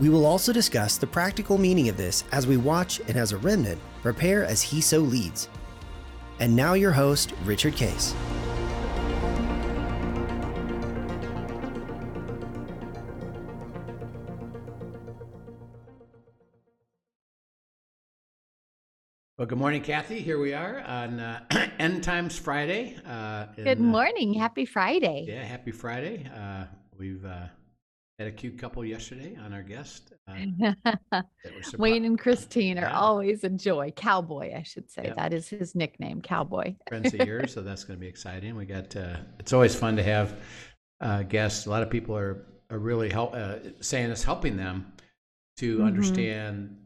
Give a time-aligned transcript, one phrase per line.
[0.00, 3.38] We will also discuss the practical meaning of this as we watch and as a
[3.38, 5.48] remnant prepare as he so leads.
[6.40, 8.14] And now, your host, Richard Case.
[19.38, 20.20] Well, good morning, Kathy.
[20.20, 21.44] Here we are on uh,
[21.78, 22.96] End Times Friday.
[23.04, 24.34] Uh, Good and, uh, morning.
[24.34, 25.24] Happy Friday.
[25.26, 26.28] yeah, happy Friday.
[26.32, 26.66] Uh,
[26.98, 27.46] we've uh,
[28.24, 30.12] had a cute couple yesterday on our guest.
[30.28, 30.34] Uh,
[30.82, 32.98] that were surpri- Wayne and Christine are Yeah.
[32.98, 33.92] always a joy.
[33.96, 35.04] Cowboy, I should say.
[35.06, 35.16] Yep.
[35.16, 36.74] That is his nickname, Cowboy.
[36.88, 38.54] friends of yours, so that's going to be exciting.
[38.56, 38.94] We got.
[38.94, 40.36] Uh, it's always fun to have
[41.00, 41.66] uh, guests.
[41.66, 44.92] A lot of people are are really help uh, saying it's helping them
[45.58, 45.86] to Mhm.
[45.86, 46.76] understand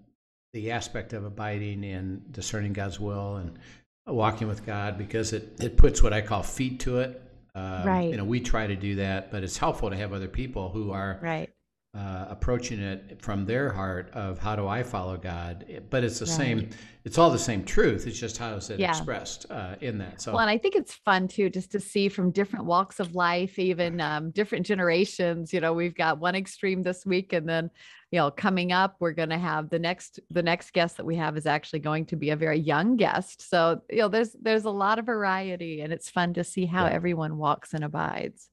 [0.52, 3.58] the aspect of abiding and discerning God's will and
[4.06, 7.22] walking with God because it it puts what I call feet to it.
[7.56, 8.10] Um, Right.
[8.10, 10.90] You know, we try to do that, but it's helpful to have other people who
[10.92, 11.50] are Right.
[11.94, 15.64] uh, approaching it from their heart of how do I follow God.
[15.88, 16.34] But it's the Right.
[16.34, 16.70] same.
[17.04, 18.06] It's all the same truth.
[18.06, 18.90] It's just how is it Yeah.
[18.90, 20.20] expressed uh, in that.
[20.20, 23.14] So Well, and I think it's fun too, just to see from different walks of
[23.14, 25.54] life, even um, different generations.
[25.54, 27.70] You know, we've got one extreme this week, and then,
[28.12, 31.16] you know, coming up, we're going to have the next the next guest that we
[31.16, 33.48] have is actually going to be a very young guest.
[33.50, 36.86] So, you know, there's there's a lot of variety, and it's fun to see how
[36.86, 36.92] Yeah.
[36.92, 38.48] everyone walks and abides.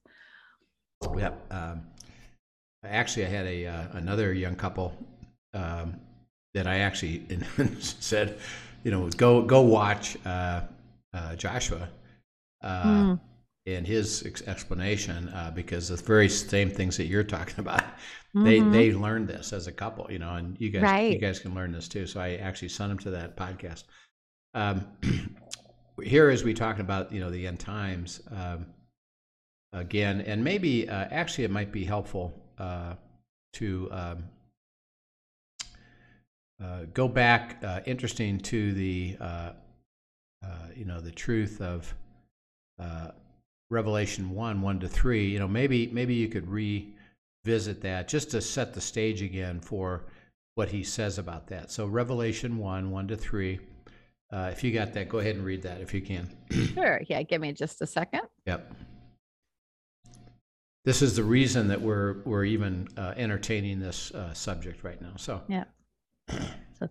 [1.16, 1.82] yeah Um,
[2.84, 4.92] actually, I had a uh, another young couple
[5.52, 6.00] um,
[6.54, 7.26] that I actually
[7.80, 8.38] said,
[8.82, 10.62] you know, go go watch uh,
[11.12, 11.88] uh, Joshua
[12.62, 13.20] uh, Mm.
[13.66, 17.84] And his ex- explanation uh, because the very same things that you're talking about.
[18.34, 18.72] They Mhm.
[18.72, 20.82] they learned this as a couple, you know, and you guys
[21.12, 22.04] you guys can learn this too.
[22.04, 23.84] So I actually sent them to that podcast.
[24.54, 24.86] Um,
[26.02, 28.20] here, as we talking about, you know, the end times.
[28.30, 28.66] Um,
[29.72, 32.94] again, and maybe uh, actually it might be helpful uh,
[33.54, 34.24] to um,
[36.62, 37.62] uh, go back.
[37.62, 39.52] Uh, interesting to the uh,
[40.44, 41.94] uh, you know the truth of
[42.80, 43.08] uh,
[43.74, 45.26] Revelation one one to three.
[45.26, 50.04] You know, maybe maybe you could revisit that just to set the stage again for
[50.54, 51.70] what he says about that.
[51.70, 53.58] So Revelation one one to three.
[54.32, 56.28] Uh, if you got that, go ahead and read that if you can.
[56.74, 57.02] Sure.
[57.08, 57.22] Yeah.
[57.22, 58.22] Give me just a second.
[58.46, 58.74] Yep.
[60.84, 65.12] This is the reason that we're we're even uh, entertaining this uh, subject right now.
[65.16, 65.64] So Yeah.
[66.76, 66.88] So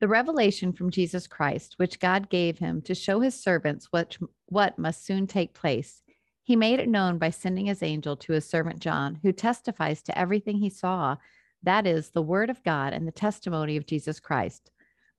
[0.00, 4.78] the revelation from Jesus Christ, which God gave him to show his servants what, what
[4.78, 6.02] must soon take place,
[6.46, 10.16] he made it known by sending his angel to his servant John, who testifies to
[10.16, 11.16] everything he saw.
[11.64, 14.70] That is the word of God and the testimony of Jesus Christ.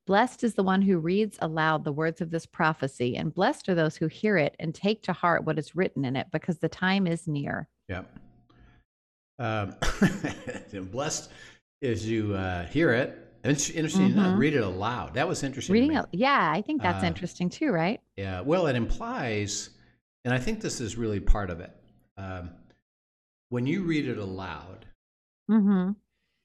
[0.06, 3.76] Blessed is the one who reads aloud the words of this prophecy, and blessed are
[3.76, 6.70] those who hear it and take to heart what is written in it, because the
[6.70, 7.68] time is near.
[7.90, 8.18] Yep.
[9.38, 9.76] Um,
[10.92, 11.30] blessed
[11.82, 13.22] is you uh, hear it.
[13.44, 14.36] It's interesting enough.
[14.36, 14.38] Mhm.
[14.40, 15.14] Read it aloud.
[15.16, 15.76] That was interesting.
[15.76, 18.00] to Reading, it, yeah, I think that's Uh, interesting too, right?
[18.16, 18.40] Yeah.
[18.40, 19.72] Well, it implies,
[20.28, 21.72] and I think this is really part of it.
[22.18, 22.50] Um,
[23.48, 24.86] when you read it aloud,
[25.50, 25.92] Mm-hmm.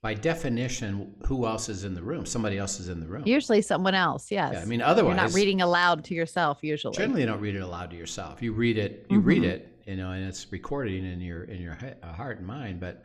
[0.00, 2.24] by definition, who else is in the room?
[2.24, 3.24] Somebody else is in the room.
[3.26, 4.52] Usually someone else, yes.
[4.54, 5.16] Yeah, I mean, otherwise.
[5.16, 6.94] You're not reading aloud to yourself usually.
[6.96, 8.40] Generally, you don't read it aloud to yourself.
[8.40, 9.46] You read it, you read Mhm.
[9.46, 12.78] it, you know, and it's recording in your in your uh, heart and mind.
[12.78, 13.04] But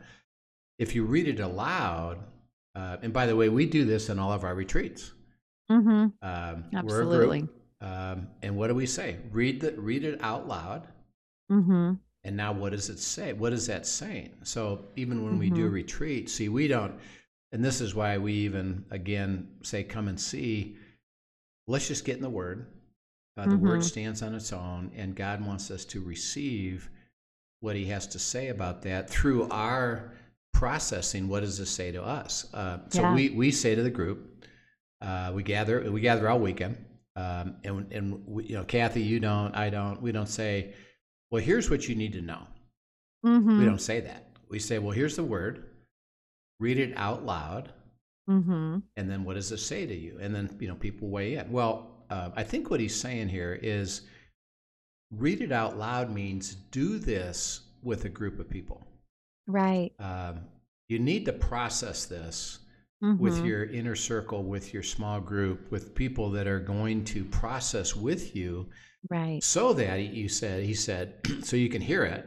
[0.78, 2.18] if you read it aloud,
[2.76, 5.12] uh, and by the way, we do this in all of our retreats.
[5.68, 5.88] Mm-hmm.
[5.90, 7.40] Um, We're a Absolutely.
[7.40, 9.16] group, um, and what do we say?
[9.30, 10.88] Read the read it out loud.
[11.50, 11.94] Mm-hmm.
[12.24, 13.32] And now, what does it say?
[13.32, 14.30] What is that saying?
[14.42, 15.72] So even when we do Mhm.
[15.72, 16.94] retreat, see, we don't,
[17.52, 20.76] and this is why we even again say, "Come and see."
[21.68, 22.66] Let's just get in the Word.
[23.36, 23.84] Uh, the Word Mhm.
[23.84, 26.90] stands on its own, and God wants us to receive
[27.60, 30.12] what He has to say about that through our
[30.52, 31.28] processing.
[31.28, 32.52] What does this say to us?
[32.52, 33.14] Uh, so Yeah.
[33.14, 34.44] we we say to the group,
[35.00, 36.84] uh, we gather we gather all weekend,
[37.18, 40.72] um, and and we, you know, Kathy, you don't, I don't, we don't say,
[41.30, 42.42] well, here's what you need to know.
[43.26, 43.58] Mm-hmm.
[43.58, 44.28] We don't say that.
[44.48, 45.64] We say, well, here's the word.
[46.60, 47.72] Read it out loud,
[48.30, 48.78] Mm-hmm.
[48.96, 50.18] and then what does it say to you?
[50.20, 51.50] And then you know people weigh in.
[51.50, 54.02] Well, uh, I think what he's saying here is,
[55.10, 58.86] read it out loud means do this with a group of people.
[59.46, 59.92] Right.
[59.98, 60.40] Um,
[60.88, 62.58] you need to process this
[63.00, 63.44] with Mhm.
[63.44, 68.34] your inner circle, with your small group, with people that are going to process with
[68.34, 68.68] you
[69.08, 69.42] right.
[69.42, 71.14] so that you said, he said,
[71.44, 72.26] so you can hear it,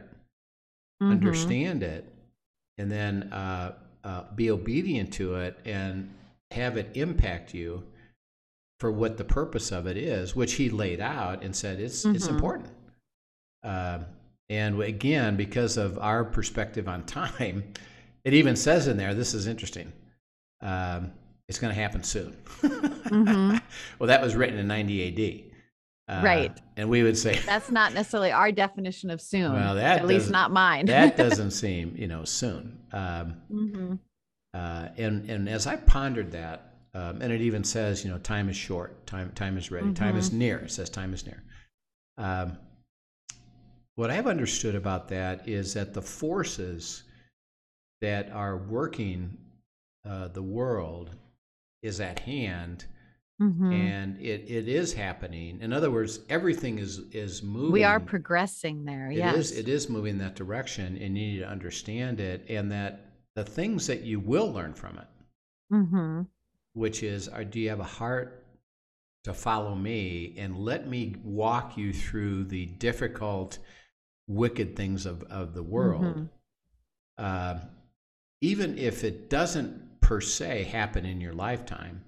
[1.02, 1.10] Mhm.
[1.10, 2.10] understand it,
[2.78, 3.74] and then uh,
[4.04, 6.10] uh, be obedient to it and
[6.50, 7.84] have it impact you
[8.80, 12.26] for what the purpose of it is, which he laid out and said it's it's
[12.26, 12.30] Mhm.
[12.30, 12.70] important.
[13.62, 14.06] Um
[14.50, 17.72] and again, because of our perspective on time,
[18.24, 19.92] it even says in there, this is interesting.
[20.62, 21.12] Um,
[21.48, 22.32] it's going to happen soon.
[22.62, 23.60] Mhm.
[23.98, 25.48] well, that was written in 90
[26.08, 26.14] AD.
[26.18, 26.58] Uh, Right.
[26.76, 29.52] And we would say, That's not necessarily our definition of soon.
[29.52, 30.86] Well, that at least doesn't- mine.
[30.86, 32.78] that doesn't seem, you know, soon.
[32.92, 33.98] Um, Mhm.
[34.54, 38.48] uh, and and as I pondered that, um, and it even says, you know, time
[38.48, 40.58] is short, time time is ready, time is near.
[40.58, 41.42] It says time is near.
[42.18, 42.58] Um,
[43.94, 47.04] what I've understood about that is that the forces
[48.00, 49.36] that are working
[50.04, 51.10] uh, the world
[51.82, 52.84] is at hand,
[53.40, 53.72] Mhm.
[53.72, 55.60] and it, it is happening.
[55.60, 57.72] In other words, everything is is moving.
[57.72, 59.10] We are progressing there.
[59.10, 59.36] It yes.
[59.36, 63.06] is- It is moving in that direction, and you need to understand it, and that
[63.34, 65.08] the things that you will learn from it,
[65.72, 66.26] Mhm.
[66.74, 68.44] which is, are, do you have a heart
[69.24, 73.58] to follow me and let me walk you through the difficult,
[74.28, 76.02] wicked things of, of the world?
[76.04, 76.30] Mhm.
[77.18, 77.60] Uh,
[78.40, 82.04] even if it doesn't per se happen in your lifetime,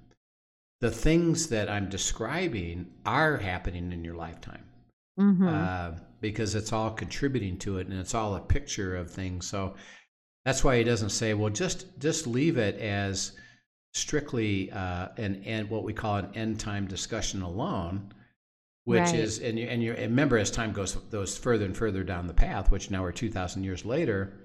[0.81, 4.64] the things that I'm describing are happening in your lifetime
[5.19, 5.49] Mhm.
[5.49, 9.46] uh, because it's all contributing to it and it's all a picture of things.
[9.46, 9.75] So
[10.44, 13.32] that's why he doesn't say, well, just just leave it as
[13.94, 18.12] strictly uh, an and what we call an end time discussion alone,
[18.85, 19.14] which Right.
[19.14, 22.26] is and you, and you and remember as time goes goes further and further down
[22.26, 24.43] the path, which now we're two thousand years later,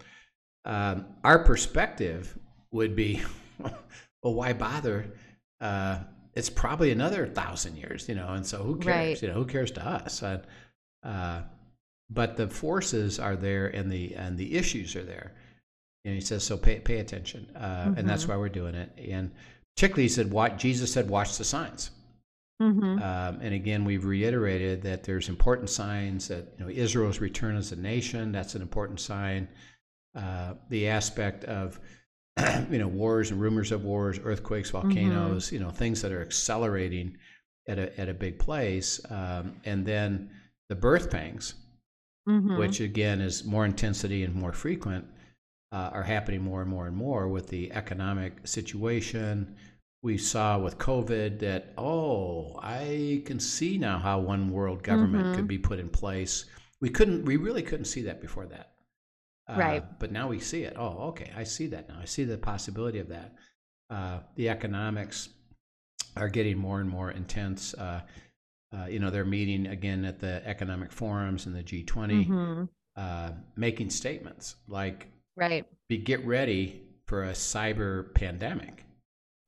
[0.66, 2.38] um, our perspective
[2.72, 3.22] would be,
[3.60, 5.12] well, why bother?
[5.62, 6.00] Uh,
[6.34, 8.96] it's probably another thousand years, you know, and so who cares?
[8.96, 9.22] Right.
[9.22, 10.24] You know, who cares to us?
[10.24, 10.42] Uh,
[11.04, 11.42] uh,
[12.10, 15.34] but the forces are there, and the and the issues are there.
[16.06, 18.30] And he says, so pay pay attention, uh, and that's Mhm.
[18.30, 18.92] why we're doing it.
[18.98, 19.32] And
[19.76, 21.92] particularly, he said, "What Jesus said, watch the signs."
[22.62, 23.02] Mhm.
[23.02, 27.72] Um, and again, we've reiterated that there's important signs that you know Israel's return as
[27.72, 28.32] a nation.
[28.32, 29.48] That's an important sign.
[30.16, 31.80] Uh, the aspect of
[32.72, 37.18] you know wars and rumors of wars, earthquakes, volcanoes, you know things that are accelerating
[37.68, 40.30] at a at a big place, um, and then
[40.70, 41.56] the birth pangs,
[42.28, 42.58] Mhm.
[42.58, 45.06] which again is more intensity and more frequent,
[45.72, 49.56] uh, are happening more and more and more with the economic situation.
[50.02, 55.34] We saw with COVID that, oh, I can see now how one world government Mhm.
[55.36, 56.46] could be put in place.
[56.80, 58.72] We couldn't, we really couldn't see that before that.
[59.50, 60.00] Uh, Right.
[60.00, 60.74] But now we see it.
[60.78, 61.98] Oh, okay, I see that now.
[62.02, 63.34] I see the possibility of that.
[63.90, 65.30] Uh, the economics
[66.16, 67.74] are getting more and more intense.
[67.74, 68.02] Uh,
[68.72, 72.70] uh, you know, they're meeting again at the economic forums and the G20, Mhm.
[72.96, 75.66] uh, making statements like, Right.
[75.88, 78.86] be, get ready for a cyber pandemic,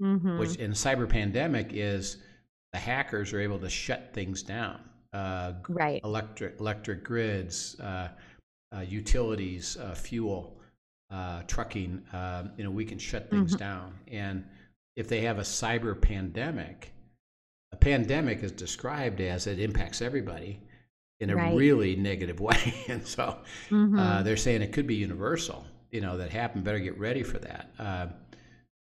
[0.02, 0.40] Mhm.
[0.40, 2.18] which in cyber pandemic is
[2.74, 4.82] the hackers are able to shut things down.
[5.14, 6.02] Uh, right.
[6.06, 7.78] electric electric grids,
[8.80, 10.58] utilities, uh, fuel,
[11.10, 12.04] uh, trucking.
[12.14, 13.60] Um, you know, we can shut things Mhm.
[13.60, 14.00] down.
[14.08, 14.46] And
[14.96, 16.94] if they have a cyber pandemic,
[17.72, 20.62] a pandemic is described as it impacts everybody
[21.20, 21.56] in a Right.
[21.56, 22.74] really negative way.
[22.88, 23.38] and so
[23.70, 24.00] Mhm.
[24.00, 25.66] uh, they're saying it could be universal.
[25.92, 26.64] You know, that happened.
[26.64, 27.70] Better get ready for that.
[27.78, 28.08] Uh,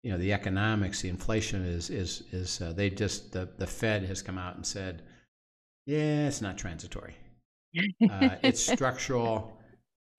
[0.03, 4.03] you know, the economics, the inflation is is is uh, they just the the Fed
[4.03, 5.01] has come out and said,
[5.87, 7.15] yeah, it's not transitory.
[8.09, 9.58] Uh, it's structural,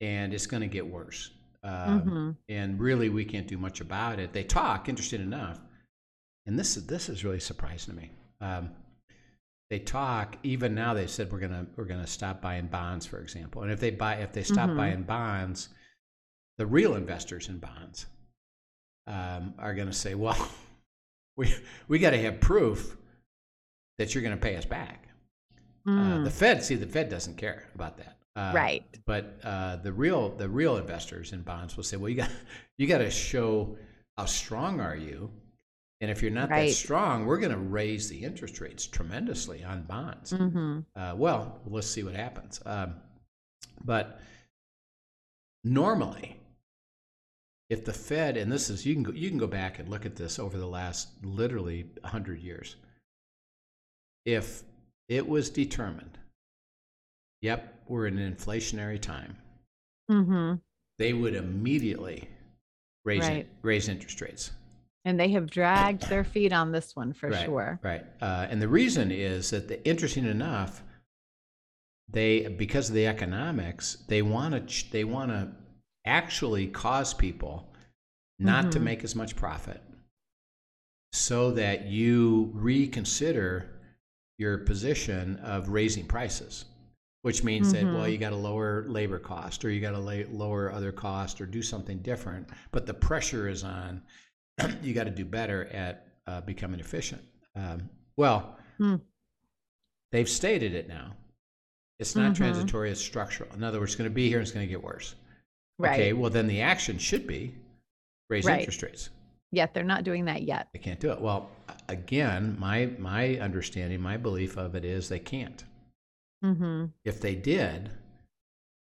[0.00, 1.30] and it's going to get worse.
[1.62, 2.36] Um, Mhm.
[2.48, 4.32] And really, we can't do much about it.
[4.32, 5.60] They talk, interesting enough,
[6.46, 8.10] and this is this is really surprising to me.
[8.40, 8.70] Um,
[9.68, 10.94] they talk even now.
[10.94, 13.62] They said we're gonna we're gonna stop buying bonds, for example.
[13.62, 14.76] And if they buy if they stop Mhm.
[14.76, 15.68] buying bonds,
[16.56, 18.06] the real investors in bonds
[19.06, 20.50] um, are going to say, well,
[21.36, 21.54] we
[21.88, 22.96] we got to have proof
[23.98, 25.08] that you're going to pay us back.
[25.86, 26.24] Uh, Mm.
[26.24, 28.16] the Fed, see, the Fed doesn't care about that.
[28.40, 28.98] Uh, Right.
[29.04, 32.30] But uh, the real the real investors in bonds will say, well, you got
[32.78, 33.76] you got to show
[34.16, 35.30] how strong are you,
[36.00, 39.82] and if you're not that strong, we're going to raise the interest rates tremendously on
[39.82, 40.32] bonds.
[40.32, 40.84] Mhm.
[40.96, 42.60] Uh, well, let's see what happens.
[42.64, 42.94] Um,
[43.84, 44.20] but
[45.62, 46.36] normally,
[47.68, 50.06] if the Fed, and this is you can go, you can go back and look
[50.06, 52.76] at this over the last literally hundred years.
[54.24, 54.62] If
[55.08, 56.18] it was determined,
[57.42, 59.36] yep, we're in an inflationary time,
[60.10, 60.60] Mhm.
[60.98, 62.28] they would immediately
[63.04, 64.52] raise in- raise interest rates.
[65.04, 67.80] And they have dragged their feet on this one for right, sure.
[67.82, 68.04] Right.
[68.20, 70.82] Uh, and the reason is that, the, interesting enough,
[72.08, 75.52] they because of the economics, they want to ch- they want to
[76.04, 77.72] actually cause people
[78.38, 78.84] not to Mhm.
[78.84, 79.80] make as much profit,
[81.12, 83.68] so that you reconsider
[84.38, 86.64] your position of raising prices,
[87.22, 88.12] which means that well Mhm.
[88.12, 91.46] you got to lower labor cost or you got to la- lower other cost or
[91.46, 94.02] do something different, but the pressure is on.
[94.82, 97.22] you got to do better at uh, becoming efficient.
[97.54, 98.96] Um, well, Hmm.
[100.12, 101.14] they've stated it now.
[101.98, 102.36] It's not Mhm.
[102.36, 103.52] transitory; it's structural.
[103.54, 104.38] In other words, it's going to be here.
[104.38, 105.14] and It's going to get worse.
[105.78, 105.92] Right.
[106.00, 106.12] Okay.
[106.12, 107.54] Well, then the action should be
[108.30, 108.60] raise Right.
[108.60, 109.10] interest rates.
[109.52, 110.68] Yet they're not doing that yet.
[110.72, 111.20] They can't do it.
[111.20, 111.50] Well,
[111.88, 115.64] again, my my understanding, my belief of it is they can't.
[116.44, 116.86] Mm-hmm.
[117.04, 117.90] If they did,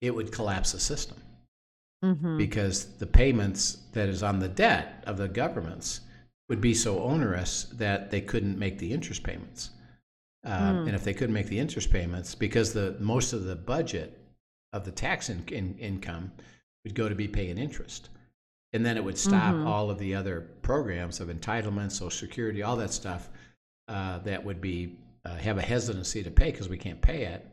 [0.01, 1.17] it would collapse the system
[2.03, 2.35] Mm-hmm.
[2.37, 6.01] because the payments that is on the debt of the governments
[6.49, 9.69] would be so onerous that they couldn't make the interest payments.
[10.43, 10.87] Um, Hmm.
[10.87, 14.19] And if they couldn't make the interest payments, because the most of the budget
[14.73, 16.33] of the tax in, in, income
[16.83, 18.09] would go to be paying interest,
[18.73, 19.65] and then it would stop Mhm.
[19.65, 23.29] all of the other programs of entitlement, Social Security, all that stuff
[23.87, 27.45] uh, that would be uh, have a hesitancy to pay because we can't pay it,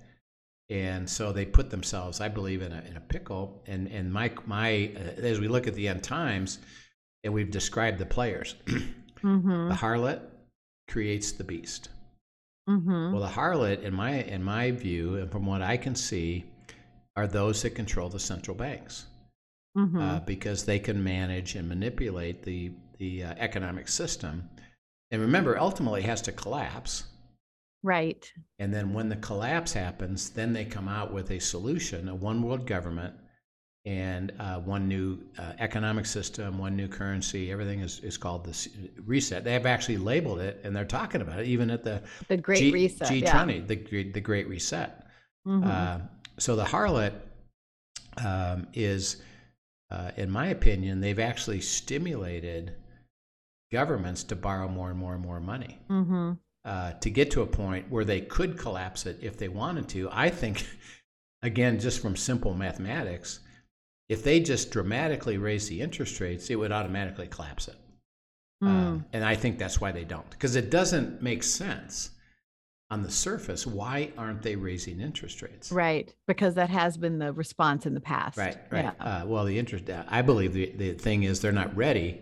[0.69, 3.63] and so they put themselves, I believe, in a in a pickle.
[3.67, 6.59] And and my my uh, as we look at the end times,
[7.25, 8.55] and we've described the players,
[9.23, 9.69] Mm-hmm.
[9.69, 10.21] the harlot
[10.89, 11.91] creates the beast.
[12.69, 13.13] Mm-hmm.
[13.13, 16.47] Well, the harlot, in my in my view, and from what I can see,
[17.17, 19.07] are those that control the central banks
[19.79, 20.01] Mm-hmm.
[20.01, 24.49] uh, because they can manage and manipulate the the uh, economic system.
[25.13, 27.05] And remember, ultimately, it has to collapse.
[27.83, 28.31] Right.
[28.59, 32.43] And then when the collapse happens, then they come out with a solution, a one
[32.43, 33.15] world government,
[33.87, 37.51] and uh, one new uh, economic system, one new currency.
[37.51, 38.69] Everything is, is called the
[39.07, 39.43] reset.
[39.43, 42.59] They have actually labeled it, and they're talking about it, even at the The Great
[42.59, 43.09] G, Reset.
[43.09, 43.67] G20, yeah.
[43.67, 45.07] the, Great- the Great Reset.
[45.47, 45.67] Mhm.
[45.67, 46.01] Uh,
[46.39, 47.15] so the harlot
[48.23, 49.23] um, is,
[49.91, 52.75] uh, in my opinion, they've actually stimulated
[53.73, 56.39] governments to borrow more and more and more money Mhm.
[56.65, 60.09] Uh, to get to a point where they could collapse it if they wanted to.
[60.13, 60.67] I think,
[61.43, 63.41] again, just from simple mathematics,
[64.09, 67.77] if they just dramatically raise the interest rates, it would automatically collapse it.
[68.63, 68.69] Mm.
[68.69, 72.11] Um, and I think that's why they don't, because it doesn't make sense
[72.91, 73.67] on the surface.
[73.67, 75.73] Why aren't they raising interest rates?
[75.73, 76.13] Right.
[76.27, 78.37] Because that has been the response in the past.
[78.37, 78.93] Right, right.
[79.01, 79.23] Yeah.
[79.23, 82.21] Uh, well, the interest, I believe the, the thing is they're not ready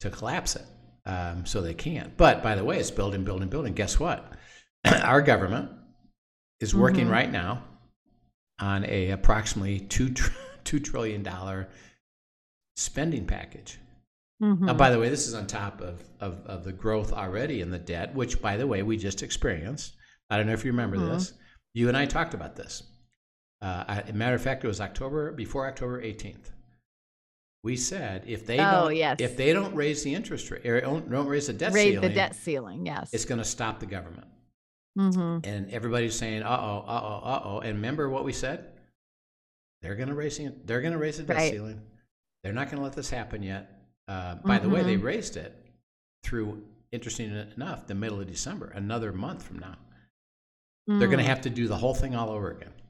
[0.00, 0.66] to collapse it.
[1.08, 2.14] Um, so they can't.
[2.18, 3.72] But by the way, it's building, building, building.
[3.72, 4.30] Guess what?
[4.84, 5.70] Our government
[6.60, 7.10] is working Mhm.
[7.12, 7.64] right now
[8.60, 10.30] on a approximately two, tr-
[10.64, 11.26] $2 trillion
[12.76, 13.78] spending package.
[14.40, 14.76] Now, Mhm.
[14.78, 17.78] by the way, this is on top of, of, of the growth already in the
[17.78, 19.94] debt, which, by the way, we just experienced.
[20.30, 21.08] I don't know if you remember Mhm.
[21.14, 21.32] this.
[21.74, 22.82] You and I talked about this.
[23.62, 26.50] Uh, I, matter of fact, it was October before October 18th.
[27.64, 29.16] We said if they Oh, don't yes.
[29.20, 32.08] if they don't raise the interest rate or don't, don't raise the debt Raise ceiling,
[32.08, 32.86] the debt ceiling.
[32.86, 33.12] Yes.
[33.12, 34.28] it's going to stop the government.
[34.96, 38.72] hmm And everybody's saying, "Uh oh, uh oh, uh oh." And remember what we said?
[39.82, 41.52] They're going to raise the, they're going to raise the debt Right.
[41.52, 41.80] ceiling.
[42.42, 43.70] They're not going to let this happen yet.
[44.08, 45.02] Uh, by the way, they Mhm.
[45.02, 45.54] raised it
[46.24, 49.76] through, interesting enough, the middle of December, another month from now.
[50.86, 52.70] They're going to have to do the whole thing all over again.
[52.72, 52.82] Mm.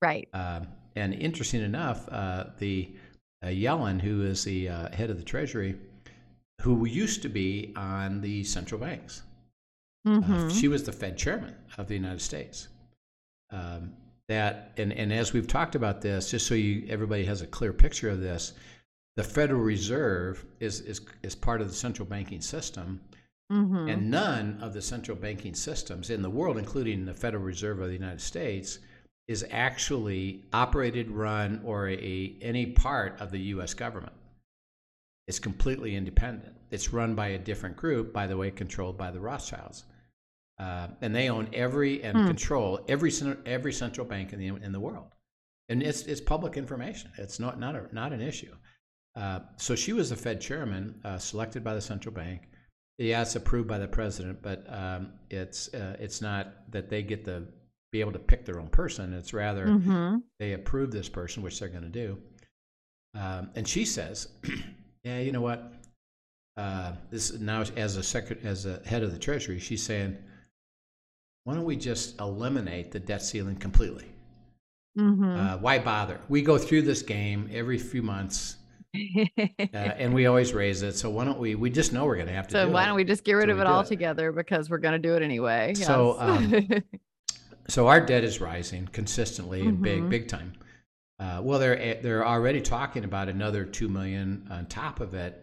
[0.00, 0.28] Right.
[0.32, 2.98] Um, and interesting enough, uh, the uh,
[3.48, 5.76] Yellen, who is the uh, head of the Treasury,
[6.60, 9.22] who used to be on the central banks,
[10.06, 12.68] uh, hmm she was the Fed chairman of the United States.
[13.50, 13.92] Um,
[14.28, 17.72] that and, and as we've talked about this, just so you everybody has a clear
[17.72, 18.54] picture of this,
[19.16, 23.00] the Federal Reserve is is, is part of the central banking system,
[23.50, 27.80] hmm and none of the central banking systems in the world, including the Federal Reserve
[27.80, 28.78] of the United States,
[29.28, 33.74] is actually operated, run, or a, any part of the U.S.
[33.74, 34.12] government.
[35.28, 36.54] It's completely independent.
[36.70, 39.84] It's run by a different group, by the way, controlled by the Rothschilds,
[40.58, 42.26] uh, and they own every and Hmm.
[42.26, 43.12] control every
[43.46, 45.12] every central bank in the in the world,
[45.68, 47.10] and it's it's public information.
[47.18, 48.54] It's not not a, not an issue.
[49.14, 52.48] Uh, so she was the Fed chairman, uh, selected by the central bank.
[52.98, 57.24] Yeah, it's approved by the president, but um, it's uh, it's not that they get
[57.26, 57.44] to
[57.92, 59.12] be able to pick their own person.
[59.12, 62.18] It's rather hmm they approve this person, which they're going to do.
[63.14, 64.28] Um, and she says,
[65.04, 65.72] "Yeah, you know what?
[66.56, 70.16] Uh, this now as a secret as a head of the Treasury, she's saying,
[71.44, 74.06] why don't we just eliminate the debt ceiling completely?
[74.96, 76.20] hmm Uh, why bother?
[76.28, 78.56] We go through this game every few months.
[79.74, 80.94] uh, and we always raise it.
[80.96, 81.54] So why don't we?
[81.54, 82.54] We just know we're going to have to.
[82.54, 82.86] so do why it.
[82.86, 85.14] don't we just get rid So of it do altogether because we're going to do
[85.16, 85.74] it anyway?
[85.74, 86.82] So, Yes.
[87.68, 90.10] So our debt is rising consistently and big, Mhm.
[90.10, 90.52] big time.
[91.18, 95.42] Uh, well, they're they're already talking about another two million on top of it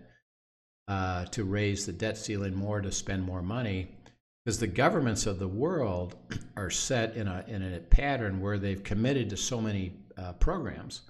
[0.88, 3.96] uh, to raise the debt ceiling more to spend more money
[4.44, 6.16] because the governments of the world
[6.58, 11.02] are set in a in a pattern where they've committed to so many uh, programs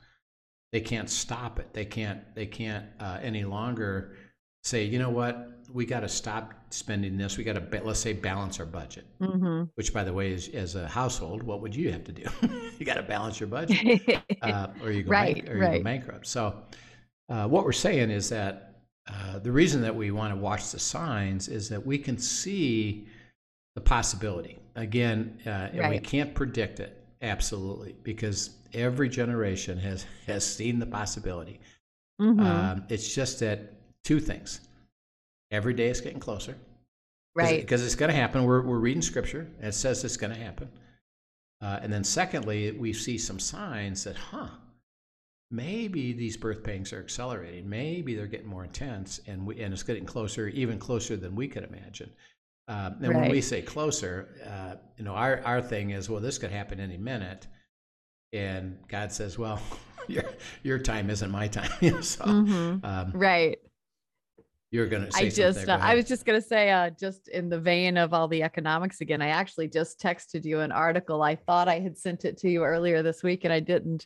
[0.72, 4.16] they can't stop it they can't they can't uh, any longer
[4.64, 8.14] say you know what we got to stop spending this we got to let's say
[8.14, 11.92] balance our budget hmm which by the way is as a household what would you
[11.92, 12.24] have to do
[12.80, 14.02] you got to balance your budget
[14.42, 16.28] uh, or you go, Right, bank, or you go bankrupt.
[16.28, 16.56] So,
[17.30, 20.80] uh, what we're saying is that uh, the reason that we want to watch the
[20.80, 23.08] signs is that we can see
[23.76, 24.58] the possibility.
[24.76, 30.86] Again, uh, and we can't predict it absolutely because every generation has has seen the
[30.86, 31.60] possibility.
[32.22, 32.40] Mhm.
[32.40, 33.74] Um, it's just that
[34.04, 34.62] two things.
[35.52, 36.56] Every day it's getting closer
[37.36, 37.62] right.
[37.62, 38.44] because it's going to happen.
[38.44, 40.70] We're, we're reading scripture, and it says it's going to happen.
[41.62, 44.48] Uh, and then, secondly, we see some signs that, huh,
[45.52, 47.68] maybe these birth pangs are accelerating.
[47.70, 51.48] Maybe they're getting more intense, and we, and it's getting closer, even closer than we
[51.48, 52.12] could imagine.
[52.68, 56.38] Um, and when we say closer, uh, you know, our our thing is, well, this
[56.38, 57.48] could happen any minute,
[58.32, 59.60] and God says, well,
[60.08, 60.24] your
[60.62, 61.72] your time isn't my time.
[62.04, 62.86] So Mhm.
[62.86, 63.58] um, Right.
[64.72, 65.70] You're going to say I just, something.
[65.70, 68.44] uh, I was just going to say, uh, just in the vein of all the
[68.44, 71.24] economics again, I actually just texted you an article.
[71.24, 74.06] I thought I had sent it to you earlier this week and I didn't,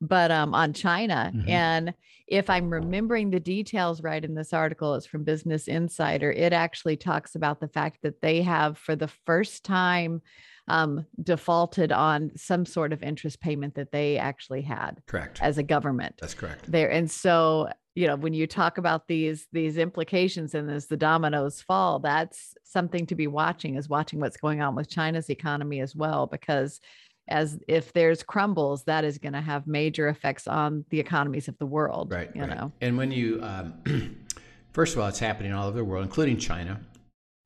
[0.00, 1.32] but um, on China.
[1.34, 1.48] Mhm.
[1.48, 1.94] And
[2.28, 6.30] if I'm remembering the details right in this article, it's from Business Insider.
[6.30, 10.22] It actually talks about the fact that they have, for the first time,
[10.68, 15.40] um, defaulted on some sort of interest payment that they actually had correct.
[15.42, 16.72] as a government That's correct.
[16.72, 20.96] there and so you know when you talk about these these implications and as the
[20.96, 25.80] dominoes fall that's something to be watching is watching what's going on with china's economy
[25.80, 26.80] as well because
[27.28, 31.56] as if there's crumbles that is going to have major effects on the economies of
[31.58, 32.30] the world Right.
[32.34, 32.50] you right.
[32.50, 33.74] know And when you, um,
[34.72, 36.80] first of all, it's happening all over the world, including China.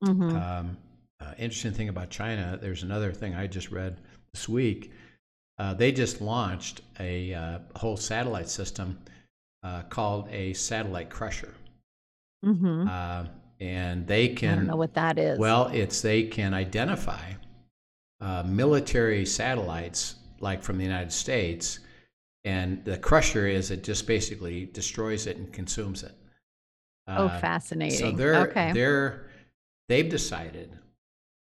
[0.04, 0.32] Mhm.
[0.32, 0.76] Um,
[1.20, 4.00] uh, interesting thing about China, there's another thing I just read
[4.32, 4.92] this week.
[5.58, 8.98] Uh, they just launched a uh, whole satellite system
[9.68, 11.54] uh, called a satellite crusher.
[12.44, 12.88] Mhm.
[12.88, 13.28] Uh,
[13.61, 17.33] and they i don't can, know what that is well, it's they can identify
[18.20, 21.81] uh, military satellites like from the United States,
[22.44, 26.14] and the crusher is it just basically destroys it and consumes it.
[27.09, 29.26] oh Uh, fascinating so they're okay they're
[29.88, 30.68] they've decided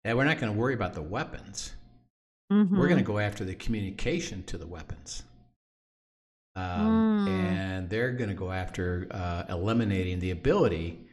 [0.04, 1.74] that we're not going to worry about the weapons.
[2.50, 2.88] We're Mhm.
[2.92, 5.22] going to go after the communication to the weapons.
[6.56, 7.26] Um, Mm.
[7.26, 11.06] And they're going to go after uh, eliminating the ability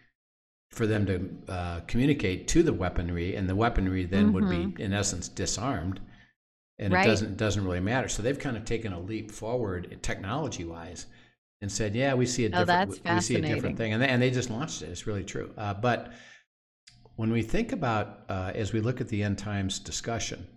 [0.72, 4.94] for them to uh, communicate to the weaponry, and the weaponry then would be, in
[4.94, 6.00] essence, disarmed.
[6.80, 6.94] And Mm-hmm.
[6.94, 7.02] Right.
[7.02, 8.08] it doesn't it doesn't really matter.
[8.10, 11.08] So they've kind of taken a leap forward technology wise,
[11.62, 14.02] and said, "Yeah, we see a Oh, different that's we see a different thing," and
[14.02, 14.90] they, and they just launched it.
[14.90, 15.54] It's really true.
[15.58, 16.14] Uh, but
[17.18, 20.48] when we think about uh, as we look at the end times discussion,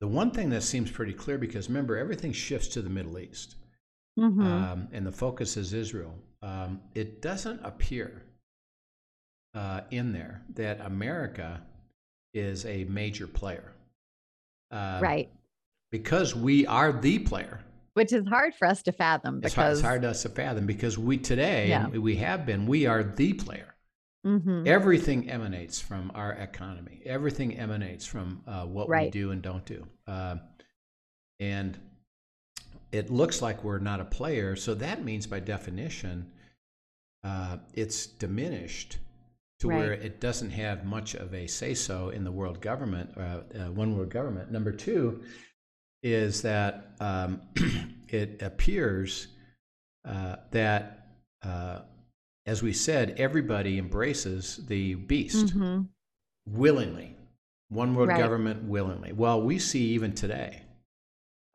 [0.00, 3.54] the one thing that seems pretty clear because remember everything shifts to the Middle East,
[4.18, 4.42] Mhm.
[4.42, 6.14] um, and the focus is Israel.
[6.42, 8.22] Um, it doesn't appear
[9.54, 11.62] uh, in there that America
[12.34, 13.72] is a major player,
[14.70, 15.30] uh, right
[15.90, 17.60] Because we are the player.
[17.94, 20.28] which is hard for us to fathom It's hard, because it's hard to us to
[20.28, 21.88] fathom because we today Yeah.
[21.88, 23.74] we have been we are the player.
[24.26, 24.66] Mhm.
[24.66, 27.00] Everything emanates from our economy.
[27.04, 29.86] Everything emanates from uh, what we do and don't do.
[30.06, 30.36] Uh,
[31.40, 31.78] and
[32.92, 36.30] it looks like we're not a player, so that means by definition,
[37.24, 38.98] uh, it's diminished
[39.60, 43.40] to where it doesn't have much of a say so in the world government, uh,
[43.58, 44.50] uh, one world government.
[44.52, 45.22] Number two
[46.02, 47.42] is that um,
[48.08, 49.28] it appears
[50.04, 51.08] uh, that,
[51.42, 51.80] uh,
[52.46, 55.88] as we said, everybody embraces the beast Mhm.
[56.46, 57.16] willingly.
[57.68, 58.18] One world Right.
[58.18, 59.12] government willingly.
[59.12, 60.62] Well, we see even today,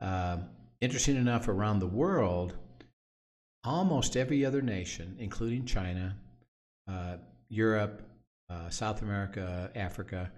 [0.00, 0.42] uh,
[0.84, 2.54] interesting enough, around the world,
[3.64, 6.16] almost every other nation, including China,
[6.88, 7.16] uh,
[7.48, 8.02] Europe,
[8.50, 10.30] uh, South America, Africa,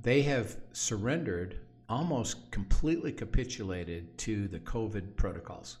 [0.00, 1.58] they have surrendered,
[1.88, 5.78] almost completely capitulated to the COVID protocols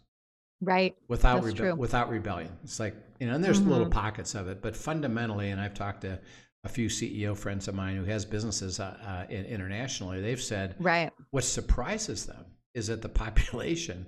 [0.62, 1.74] right without That's rebe- true.
[1.74, 2.50] without rebellion.
[2.64, 3.90] It's like you know, and there's little Mhm.
[3.92, 6.18] pockets of it, but fundamentally, and I've talked to
[6.64, 10.20] a few CEO friends of mine who has businesses uh, uh, internationally.
[10.20, 12.44] They've said right what surprises them
[12.76, 14.06] is that the population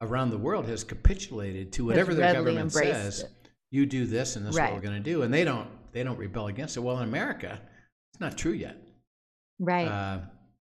[0.00, 3.20] around the world has capitulated to whatever their government says.
[3.22, 3.30] it.
[3.70, 6.04] You do this, and this is what we're going to do, and they don't they
[6.04, 6.80] don't rebel against it.
[6.80, 7.60] Well, in America,
[8.12, 8.76] it's not true yet.
[9.58, 9.88] Right.
[9.88, 10.18] Uh,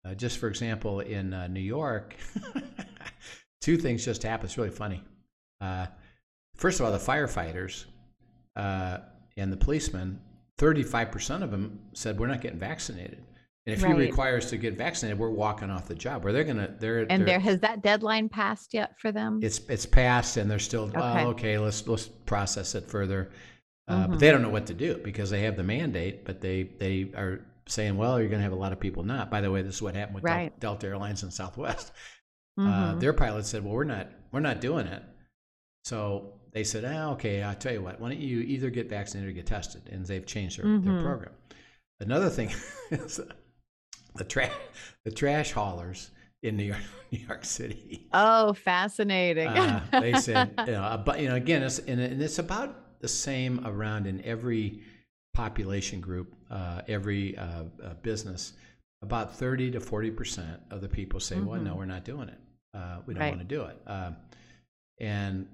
[0.04, 2.16] uh, just for example, in uh, New York,
[3.60, 4.48] two things just happened.
[4.48, 5.04] It's really funny.
[5.60, 5.86] Uh,
[6.56, 7.84] first of all, the firefighters
[8.56, 8.98] uh,
[9.36, 10.20] and the policemen,
[10.58, 13.22] 35% of them said, We're not getting vaccinated.
[13.68, 13.90] And if Right.
[13.90, 16.24] you require us to get vaccinated, we're walking off the job.
[16.24, 19.40] Where they're to, they're, and they're, there has that deadline passed yet for them?
[19.42, 21.24] it's it's passed, and they're still, okay, Okay.
[21.26, 23.28] okay let's let's process it further.
[23.86, 24.10] Uh, Mhm.
[24.10, 27.10] But they don't know what to do because they have the mandate, but they they
[27.14, 29.30] are saying, well, you're going to have a lot of people not.
[29.30, 30.58] By the way, this is what happened with Right.
[30.60, 31.92] Delta Airlines and Southwest.
[32.58, 33.00] Uh, Mhm.
[33.00, 35.00] their pilot said, "Well, we're not we're not doing it."
[35.84, 37.40] So they said, "Ah, okay.
[37.42, 38.00] I'll tell you what.
[38.00, 41.02] Why don't you either get vaccinated or get tested?" And they've changed their, their Mhm.
[41.04, 41.32] program.
[42.00, 42.50] Another thing
[42.90, 43.20] is
[44.16, 44.52] the trash
[45.04, 46.10] the trash haulers
[46.42, 46.80] in New York
[47.12, 48.06] New York City.
[48.12, 49.48] oh, fascinating.
[49.48, 53.08] Uh, they said, you know, about, you know, again, it's and, and it's about the
[53.08, 54.80] same around in every
[55.34, 58.52] population group, uh, every uh, uh, business.
[59.00, 61.76] About thirty to forty percent of the people say, "Well, no, Mhm.
[61.76, 62.38] we're not doing it.
[62.74, 63.28] Uh, we don't Right.
[63.36, 64.16] want to do it." Um,
[65.00, 65.46] and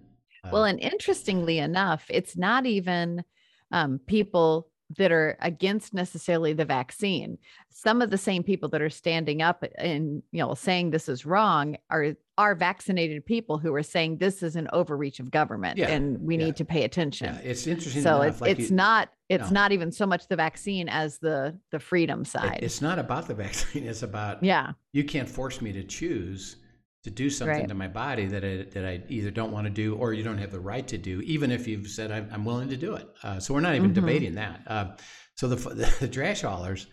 [0.44, 3.22] uh, Well, and interestingly enough, it's not even
[3.70, 7.38] um, people that are against necessarily the vaccine.
[7.70, 11.26] Some of the same people that are standing up and you know saying this is
[11.26, 15.88] wrong are are vaccinated people who are saying this is an overreach of government Yeah,
[15.90, 16.46] and we yeah.
[16.46, 17.34] need to pay attention.
[17.34, 18.02] yeah, it's interesting.
[18.02, 19.60] so enough, it's like it's you- not it's No.
[19.62, 22.58] not even so much the vaccine as the the freedom it- side.
[22.62, 23.86] it's not about the vaccine.
[23.86, 26.56] It's about yeah, you can't force me to choose
[27.04, 27.68] to do something Right.
[27.68, 30.38] to my body that I, that I either don't want to do or you don't
[30.38, 33.06] have the right to do, even if you've said I'm, I'm willing to do it.
[33.22, 33.94] Uh, so we're not even Mhm.
[33.94, 34.62] debating that.
[34.66, 34.96] Uh,
[35.36, 35.56] so the,
[36.00, 36.86] the trash haulers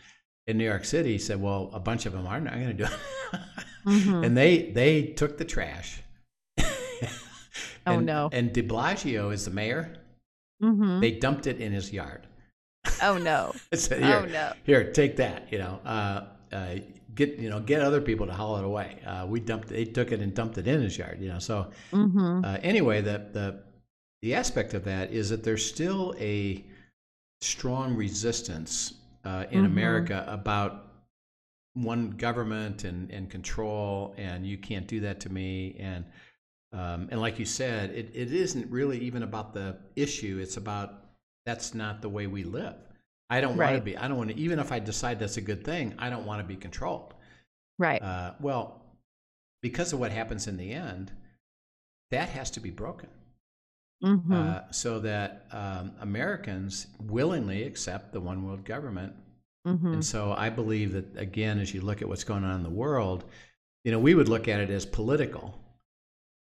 [0.47, 2.84] in New York City said, well, a bunch of them are not going to do
[2.86, 3.39] it.
[3.86, 4.24] Mhm.
[4.26, 6.02] And they they took the trash.
[7.88, 8.30] Oh, no.
[8.32, 9.95] And De Blasio is the mayor.
[10.62, 11.02] Mhm.
[11.02, 12.28] They dumped it in his yard.
[13.02, 14.54] oh no, said, here, oh no.
[14.63, 15.52] here, take that.
[15.52, 16.76] You know, uh, uh,
[17.15, 19.00] get you know, get other people to haul it away.
[19.06, 21.19] Uh, we dumped, they took it and dumped it in his yard.
[21.21, 23.60] You know, so hmm uh, anyway, the the
[24.21, 26.65] the aspect of that is that there's still a
[27.41, 28.95] strong resistance
[29.26, 29.65] uh, in Mhm.
[29.65, 30.88] America about
[31.74, 35.76] one government and, and control, and you can't do that to me.
[35.80, 36.06] And
[36.74, 40.39] um, and like you said, it, it isn't really even about the issue.
[40.41, 41.06] It's about
[41.45, 42.76] that's not the way we live.
[43.32, 43.98] I don't want to be.
[43.98, 44.38] I don't want to.
[44.38, 47.13] Even if I decide that's a good thing, I don't want to be controlled.
[47.80, 48.02] Right.
[48.02, 48.84] Uh, well,
[49.62, 51.12] because of what happens in the end,
[52.12, 53.10] that has to be broken
[54.04, 54.34] Mhm.
[54.34, 59.13] uh, so that um, Americans willingly accept the one world government.
[59.65, 59.94] Mhm.
[59.94, 62.70] And so I believe that, again, as you look at what's going on in the
[62.70, 63.24] world,
[63.86, 65.58] you know, we would look at it as political.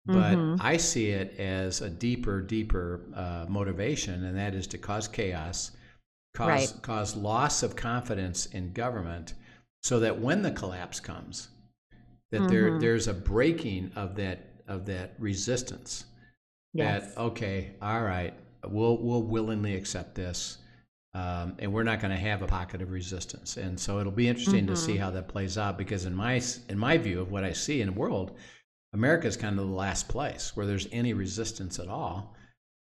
[0.07, 0.57] But Mhm.
[0.61, 5.70] I see it as a deeper, deeper uh, motivation, and that is to cause chaos,
[6.34, 6.82] cause Right.
[6.82, 9.34] cause loss of confidence in government,
[9.82, 11.48] so that when the collapse comes,
[12.30, 12.80] that there Mhm.
[12.80, 16.04] there's a breaking of that of that resistance
[16.74, 17.14] yes.
[17.14, 18.34] that okay, all right,
[18.68, 20.58] we'll we'll willingly accept this,
[21.14, 23.56] um, and we're not going to have a pocket of resistance.
[23.56, 25.00] And so it'll be interesting to see Mhm.
[25.00, 27.88] how that plays out because in my in my view of what I see in
[27.88, 28.36] the world,
[28.92, 32.34] America is kind of the last place where there's any resistance at all.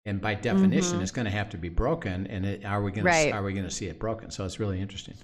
[0.07, 1.03] And by definition, Mhm.
[1.03, 2.27] it's going to have to be broken.
[2.29, 3.31] And it, are we going Right.
[3.31, 4.31] to are we going to see it broken?
[4.31, 5.15] So it's really interesting.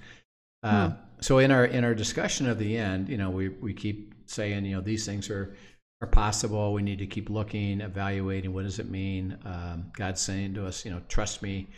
[0.62, 4.14] Uh, So in our in our discussion of the end, you know, we we keep
[4.26, 5.54] saying, you know, these things are
[6.02, 6.72] are possible.
[6.74, 8.52] We need to keep looking, evaluating.
[8.52, 9.38] What does it mean?
[9.44, 11.68] Um, God's saying to us, you know, trust me.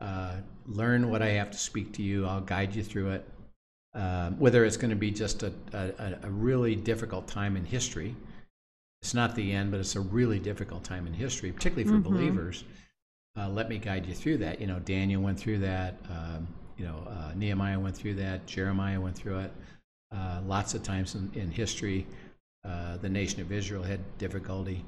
[0.00, 0.36] Uh,
[0.66, 2.26] learn what I have to speak to you.
[2.26, 3.28] I'll guide you through it.
[3.94, 8.14] Um, whether it's going to be just a, a, a really difficult time in history,
[9.02, 12.02] it's not the end, but it's a really difficult time in history, particularly for Mhm.
[12.02, 12.64] believers.
[13.36, 14.60] Uh, let me guide you through that.
[14.60, 15.96] You know, Daniel went through that.
[16.10, 18.46] Um, you know, uh, Nehemiah went through that.
[18.46, 19.52] Jeremiah went through it.
[20.12, 22.06] Uh, lots of times in, in history,
[22.64, 24.84] uh, the nation of Israel had difficulty.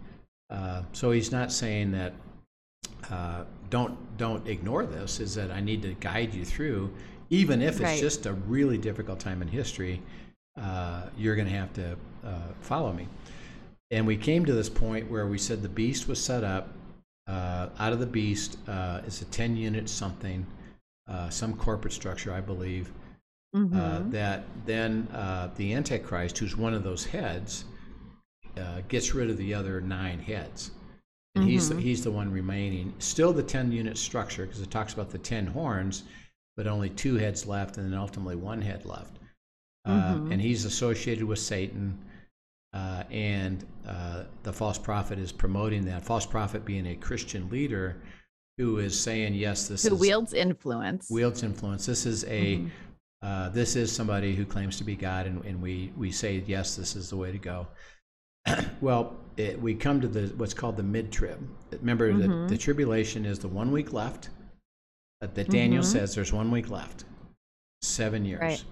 [0.51, 2.13] Uh, so he's not saying that
[3.11, 5.21] uh, don't don't ignore this.
[5.21, 6.93] Is that I need to guide you through,
[7.31, 8.01] even if it's Right.
[8.01, 10.03] just a really difficult time in history.
[10.61, 13.09] Uh, you're going to have to uh, follow me.
[13.93, 16.69] And we came to this point where we said the beast was set up.
[17.29, 20.47] Uh, out of the beast uh, is a 10 unit something,
[21.09, 22.91] uh, some corporate structure, I believe,
[23.55, 24.11] uh, Mhm.
[24.11, 27.67] that then uh, the Antichrist, who's one of those heads,
[28.57, 30.71] uh, gets rid of the other nine heads.
[31.35, 31.81] And he's, the, Mhm.
[31.81, 32.95] he's the one remaining.
[32.99, 36.05] Still the 10 unit structure, because it talks about the 10 horns,
[36.57, 39.19] but only two heads left, and then ultimately one head left.
[39.87, 40.33] Mhm.
[40.33, 41.99] And he's associated with Satan.
[42.73, 46.05] Uh, and uh, the false prophet is promoting that.
[46.05, 48.03] False prophet being a Christian leader
[48.59, 51.09] who is saying, "Yes, this Who is wields influence.
[51.11, 51.87] wields influence.
[51.87, 52.71] This is a Mhm.
[53.23, 56.77] uh, this is somebody who claims to be God, and, and we we say yes,
[56.77, 57.67] this is the way to go.
[58.81, 61.39] well, it, we come to the what's called the mid trib.
[61.73, 62.49] Remember, Mhm.
[62.49, 64.31] the, the tribulation is the one week left.
[65.21, 65.87] That Daniel Mhm.
[65.87, 67.05] says there's one week left,
[67.83, 68.41] seven years.
[68.41, 68.65] Right.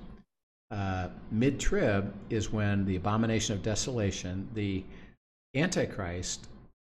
[0.70, 4.84] Uh, mid trib is when the abomination of desolation, the
[5.54, 6.46] Antichrist,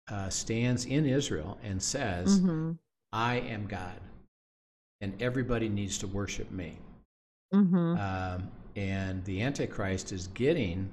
[0.09, 2.77] uh, stands in Israel and says, Mhm.
[3.13, 3.99] "I am God,
[5.01, 6.77] and everybody needs to worship me."
[7.53, 7.97] Mhm.
[7.99, 10.89] um, and the antichrist is getting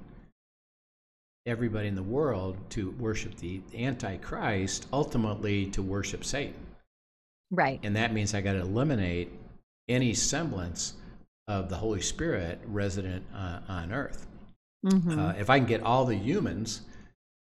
[1.45, 6.55] everybody in the world to worship the antichrist ultimately to worship satan
[7.51, 7.79] right.
[7.83, 9.31] and that means i got to eliminate
[9.87, 10.95] any semblance
[11.47, 14.27] of the holy spirit resident uh, on earth
[14.85, 15.17] Mhm.
[15.17, 16.81] uh, if i can get all the humans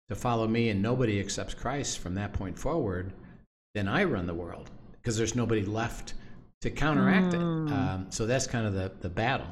[0.09, 3.13] to follow me and nobody accepts christ from that point forward
[3.75, 6.15] then i run the world because there's nobody left
[6.61, 7.69] to counteract Mm.
[7.69, 9.49] it um, so that's kind of the, the battle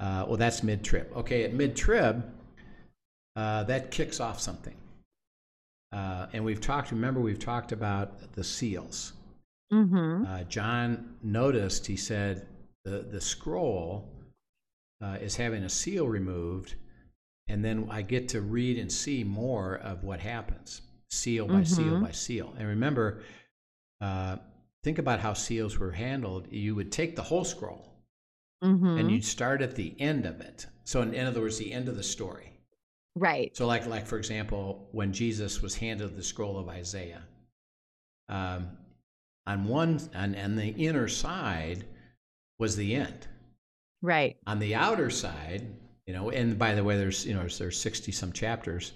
[0.00, 2.24] uh, well that's mid-trib okay at mid-trib
[3.36, 4.76] uh, that kicks off something
[5.92, 9.12] uh, and we've talked remember we've talked about the seals
[9.72, 10.24] Mhm.
[10.28, 12.46] uh, John noticed, he said,
[12.86, 14.08] the, the scroll
[15.02, 16.76] uh, is having a seal removed,
[17.48, 21.94] and then I get to read and see more of what happens, seal by seal
[21.96, 22.02] Mhm.
[22.02, 22.54] by seal.
[22.56, 23.22] And remember,
[24.00, 24.36] uh,
[24.84, 26.46] think about how seals were handled.
[26.52, 27.92] You would take the whole scroll
[28.62, 29.00] Mhm.
[29.00, 30.66] and you'd start at the end of it.
[30.84, 32.52] So, in, in other words, the end of the story.
[33.16, 33.56] right.
[33.56, 37.24] So, like, like for example, when Jesus was handed the scroll of Isaiah,
[38.28, 38.76] um,
[39.46, 41.84] on one on, on the inner side
[42.58, 43.26] was the end.
[44.02, 44.36] Right.
[44.46, 45.66] On the outer side,
[46.06, 48.92] you know, and by the way, there's you know there's sixty some chapters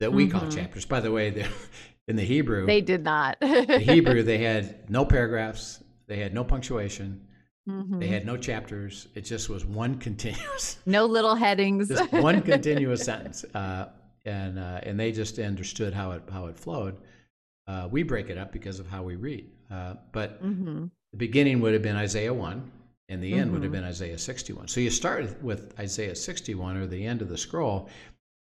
[0.00, 0.54] that we call Mhm.
[0.54, 0.84] chapters.
[0.84, 1.46] By the way,
[2.08, 3.38] in the Hebrew, They did not.
[3.40, 7.20] the Hebrew they had no paragraphs, they had no punctuation,
[7.68, 8.00] Mhm.
[8.00, 9.08] they had no chapters.
[9.14, 11.88] It just was one continuous no little headings.
[11.88, 13.90] just one continuous sentence, uh,
[14.24, 16.96] and uh, and they just understood how it how it flowed.
[17.68, 20.90] Uh, we break it up because of how we read, uh, but Mhm.
[21.12, 22.72] the beginning would have been Isaiah one,
[23.08, 23.76] and the end would have Mhm.
[23.76, 24.68] been Isaiah sixty one.
[24.68, 27.88] So you start with Isaiah sixty one or the end of the scroll,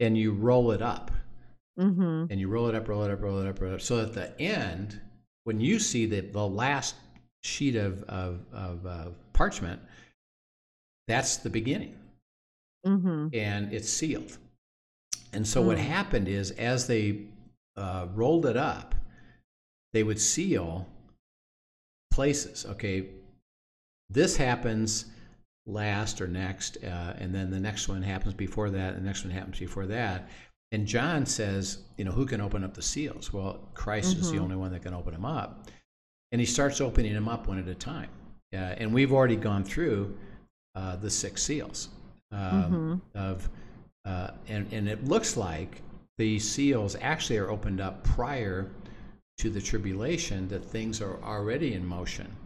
[0.01, 1.11] and you roll it up,
[1.79, 2.29] Mhm.
[2.31, 3.81] and you roll it up, roll it up, roll it up, roll it up.
[3.81, 5.01] So at the end,
[5.45, 6.95] when you see the the last
[7.43, 9.81] sheet of of, of uh, parchment,
[11.09, 11.97] that's the beginning
[12.87, 13.35] Mhm.
[13.35, 14.37] and it's sealed.
[15.33, 15.83] And so what Mm.
[15.83, 17.27] happened is, as they
[17.77, 18.95] uh, rolled it up,
[19.93, 20.87] they would seal
[22.11, 22.67] places.
[22.67, 23.09] Okay,
[24.11, 25.07] this happens
[25.67, 29.25] last or next, uh, and then the next one happens before that, and the next
[29.25, 30.29] one happens before that.
[30.73, 33.33] And John says, you know, who can open up the seals?
[33.33, 34.43] Well, Christ is the Mhm.
[34.43, 35.69] only one that can open them up.
[36.33, 38.09] And he starts opening them up one at a time.
[38.53, 40.17] Uh, and we've already gone through
[40.77, 41.89] uh, the six seals
[42.31, 43.49] um, of,
[44.05, 45.83] uh, and, and it looks like
[46.19, 48.71] the seals actually are opened up prior
[49.39, 52.37] to the tribulation, that things are already in motion.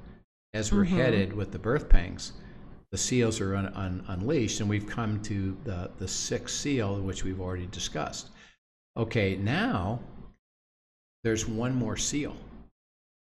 [0.54, 0.88] As we're Mhm.
[0.88, 2.32] headed with the birth pangs,
[2.92, 7.24] the seals are un, un, unleashed, and we've come to the, the sixth seal, which
[7.24, 8.30] we've already discussed.
[8.96, 9.98] Okay, now
[11.24, 12.36] there's one more seal.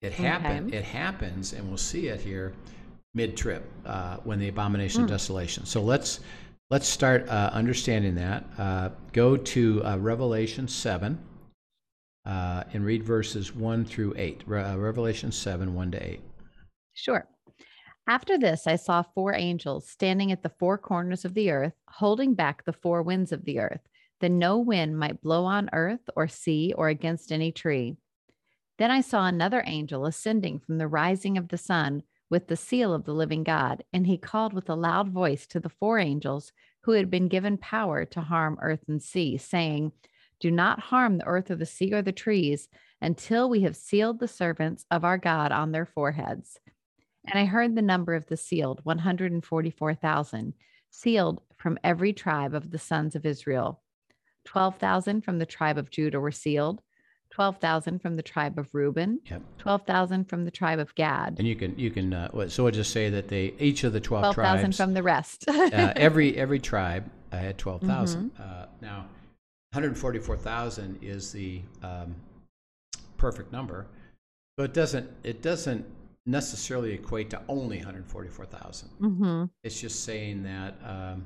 [0.01, 0.69] It happened.
[0.69, 0.77] Okay.
[0.79, 2.55] It happens, and we'll see it here
[3.15, 5.11] mid-trib uh, when the abomination of Mm.
[5.11, 5.67] desolation.
[5.67, 6.21] So let's
[6.71, 8.45] let's start uh, understanding that.
[8.59, 11.19] Uh, go to uh, Revelation seven
[12.27, 14.45] uh, and read verses one through eight.
[14.47, 16.21] Re- uh, Revelation seven one to eight.
[16.99, 17.29] Sure.
[18.09, 22.35] After this, I saw four angels standing at the four corners of the earth, holding
[22.35, 23.83] back the four winds of the earth,
[24.21, 27.97] that no wind might blow on earth or sea or against any tree.
[28.79, 32.93] Then I saw another angel ascending from the rising of the sun with the seal
[32.93, 36.53] of the living God, and he called with a loud voice to the four angels
[36.83, 39.93] who had been given power to harm earth and sea, saying,
[40.41, 42.69] Do not harm the earth or the sea or the trees
[43.01, 46.59] until we have sealed the servants of our God on their foreheads.
[47.31, 50.55] And I heard the number of the sealed 144,000,
[50.91, 53.81] sealed from every tribe of the sons of Israel.
[54.45, 56.81] 12,000 from the tribe of Judah were sealed,
[57.31, 59.43] 12,000 from the tribe of Reuben, Yep.
[59.59, 62.93] 12,000 from the tribe of Gad, And you can you can uh, so I'll just
[62.93, 65.45] say that they each of the twelve 12,000 tribes from the rest.
[65.49, 68.31] uh, every every tribe uh, had 12,000.
[68.31, 68.43] Mm-hmm.
[68.43, 69.09] Uh, now, one
[69.75, 72.17] hundred forty four thousand is the um,
[73.19, 73.87] perfect number,
[74.57, 75.85] but it doesn't it doesn't
[76.29, 78.91] necessarily equate to only one hundred forty four thousand.
[79.01, 81.25] hmm It's just saying that um,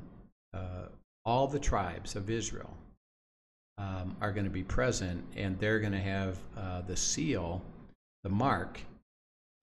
[0.54, 0.86] uh,
[1.24, 2.74] all the tribes of Israel
[3.78, 7.62] um, are going to be present, and they're going to have uh, the seal,
[8.22, 8.80] the mark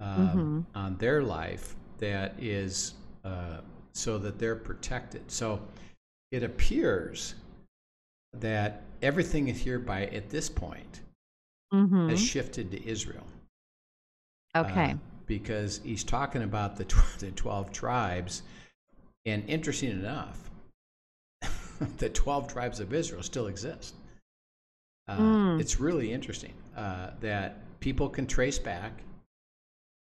[0.01, 2.93] um, on their life that is
[3.25, 3.61] uh,
[3.93, 5.29] so that they're protected.
[5.31, 5.61] So
[6.31, 7.35] it appears
[8.33, 11.01] that everything here by at this point
[11.71, 13.25] hmm has shifted to Israel.
[14.55, 14.91] Okay.
[14.91, 18.41] Uh, because he's talking about the, tw- the 12 tribes.
[19.25, 20.49] And interesting enough,
[21.97, 23.95] the 12 tribes of Israel still exist.
[25.07, 25.61] Uh, Mm.
[25.61, 28.91] It's really interesting uh, that people can trace back.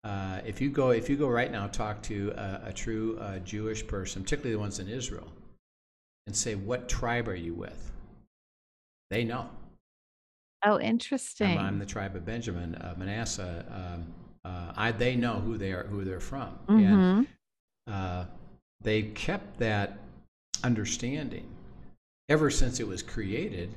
[0.04, 3.40] Uh, if you go, if you go right now, talk to a, a true uh,
[3.40, 5.28] Jewish person, particularly the ones in Israel,
[6.28, 7.92] and say, "What tribe are you with?"
[9.12, 9.48] They know.
[10.66, 11.58] oh, I'm, interesting.
[11.58, 13.66] I'm the tribe of Benjamin, uh, Manasseh.
[13.72, 14.06] Um,
[14.46, 17.28] uh, I, they know who they are, who they're from, hmm and
[17.88, 18.26] uh,
[18.82, 19.98] they kept that
[20.64, 21.48] understanding
[22.30, 23.74] ever since it was created.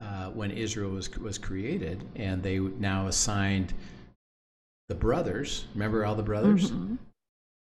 [0.00, 3.72] Uh, when Israel was was created, and they now assigned
[4.88, 5.66] the brothers.
[5.74, 6.72] Remember all the brothers?
[6.72, 6.98] Mhm.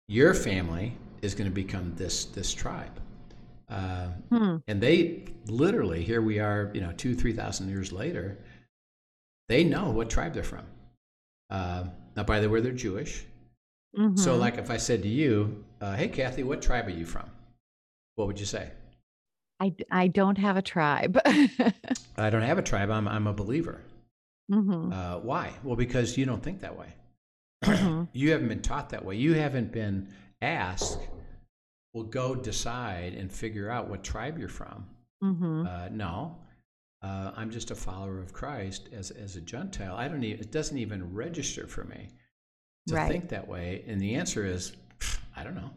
[0.08, 2.90] Your family is going to become this this tribe.
[3.68, 4.56] Uh, Hmm.
[4.68, 8.36] and they literally here we are you know two three thousand years later
[9.48, 10.66] they know what tribe they're from
[11.50, 11.84] uh,
[12.16, 13.24] now by the way they're jewish.
[13.96, 14.38] So Mhm.
[14.40, 17.29] like if i said to you uh, hey kathy what tribe are you from?
[18.16, 18.70] what would you say?
[19.61, 21.18] I, I don't have a tribe.
[22.16, 22.90] i don't have a tribe.
[22.90, 23.81] I'm, I'm a believer.
[24.53, 25.53] Hmm uh, why?
[25.62, 26.88] Well because you don't think that way.
[27.64, 28.09] Mhm.
[28.12, 29.16] you haven't been taught that way.
[29.16, 30.09] You haven't been
[30.42, 30.98] asked
[31.92, 34.87] well go decide and figure out what tribe you're from.
[35.22, 36.37] Hmm Uh, no,
[37.02, 39.94] uh, I'm just a follower of Christ as as a Gentile.
[39.96, 42.09] I don't even it doesn't even register for me
[42.88, 43.11] to Right.
[43.11, 43.85] think that way.
[43.87, 44.72] And the answer is,
[45.37, 45.70] I don't know.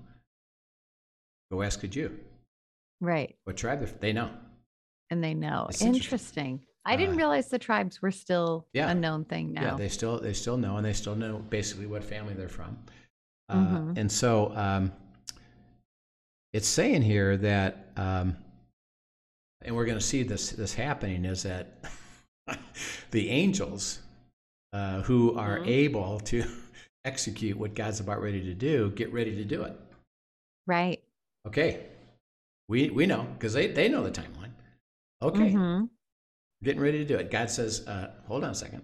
[1.51, 2.17] Go ask a Jew.
[2.99, 3.35] Right.
[3.45, 4.29] What tribe they know?
[5.09, 5.67] And they know.
[5.69, 6.55] It's interesting.
[6.57, 6.61] Interesting.
[6.85, 8.89] I didn't Uh, realize the tribes were still Yeah.
[8.89, 9.61] a known thing now.
[9.63, 12.77] Yeah, they still they still know, and they still know basically what family they're from.
[13.49, 13.97] Uh, Mhm.
[13.97, 14.91] And so um,
[16.53, 18.37] it's saying here that, um,
[19.61, 21.67] and we're going to see this this happening is that
[23.11, 23.99] the angels
[24.73, 25.67] uh, who are Mhm.
[25.67, 26.43] able to
[27.05, 29.73] execute what God's about ready to do get ready to do it.
[30.65, 31.01] right.
[31.47, 31.85] Okay,
[32.67, 34.51] we we know because they they know the timeline.
[35.21, 35.89] Okay, Mhm.
[36.61, 37.31] getting ready to do it.
[37.31, 38.83] God says, uh, hold on a second.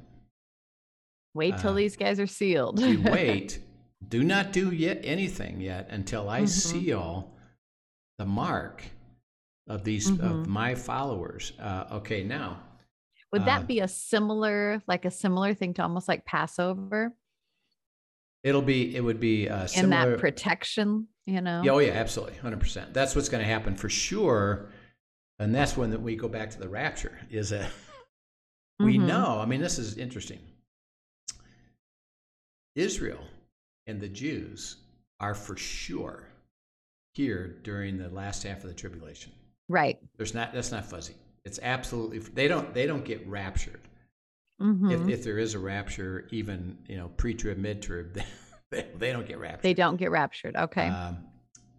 [1.35, 2.79] Wait till Uh, these guys are sealed.
[3.03, 3.59] wait.
[4.07, 6.49] Do not do yet anything yet until I Mhm.
[6.49, 7.31] seal
[8.17, 8.83] the mark
[9.67, 10.19] of these Mhm.
[10.21, 11.53] of my followers.
[11.59, 12.61] Uh, okay, now
[13.31, 17.15] Would uh, that be a similar, like a similar thing to almost like Passover
[18.43, 21.07] it'll be it would be uh, in that protection?
[21.25, 21.61] You know.
[21.63, 22.93] Yeah, oh yeah, absolutely, hundred percent.
[22.93, 24.69] That's what's going to happen for sure,
[25.39, 27.17] and that's when that we go back to the rapture.
[27.29, 27.71] Is that
[28.79, 29.05] we Mhm.
[29.07, 29.39] know?
[29.39, 30.39] I mean, this is interesting.
[32.75, 33.23] Israel
[33.87, 34.77] and the Jews
[35.19, 36.27] are for sure
[37.13, 39.31] here during the last half of the tribulation.
[39.69, 39.97] Right.
[40.17, 41.15] There's not that's not fuzzy.
[41.45, 43.81] It's absolutely they don't they don't get raptured.
[44.61, 44.91] Mhm.
[44.91, 48.19] If if there is a rapture, even you know pre-trib, mid-trib,
[48.71, 49.63] they, they don't get raptured.
[49.63, 50.55] they don't get raptured.
[50.55, 50.87] Okay.
[50.87, 51.25] Um,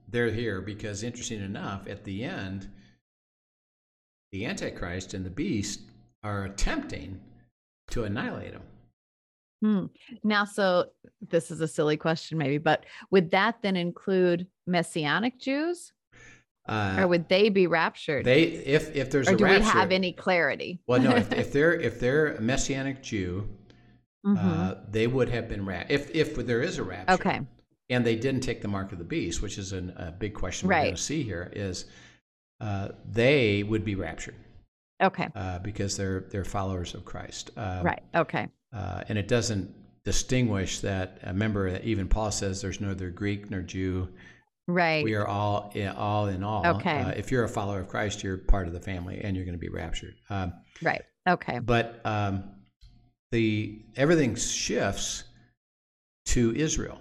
[0.09, 2.71] they're here because, interesting enough, at the end,
[4.31, 5.81] the Antichrist and the beast
[6.23, 7.21] are attempting
[7.91, 8.63] to annihilate them.
[9.63, 9.87] Hmm.
[10.23, 10.91] Now, so
[11.31, 15.93] this is a silly question, maybe, but would that then include Messianic Jews,
[16.67, 19.71] Uh, or would they be raptured, they, if if there's or a do rapture, we
[19.71, 20.81] have any clarity?
[20.87, 23.49] well, no, if, if they're if they're a Messianic Jew,
[24.27, 24.39] Mhm.
[24.39, 25.91] uh, they would have been raptured.
[25.91, 27.41] If if there is a rapture, okay.
[27.91, 30.69] and they didn't take the mark of the beast, which is an, a big question
[30.69, 31.85] we're going to see here, is
[32.63, 34.37] uh, they would be raptured
[35.03, 35.29] Okay.
[35.35, 37.51] uh, because they're they're followers of Christ.
[37.59, 38.03] Um, right.
[38.15, 38.49] Okay.
[38.73, 39.71] uh, and it doesn't
[40.05, 41.19] distinguish that.
[41.23, 44.09] uh, Remember, even Paul says there's neither Greek nor Jew.
[44.67, 45.05] Right.
[45.05, 46.67] We are all in, all in all.
[46.77, 47.01] Okay.
[47.01, 49.57] Uh, if you're a follower of Christ, you're part of the family, and you're going
[49.57, 50.15] to be raptured.
[50.31, 51.03] Um, right.
[51.29, 51.59] Okay.
[51.59, 52.45] but um,
[53.33, 55.25] the everything shifts
[56.27, 57.01] to Israel,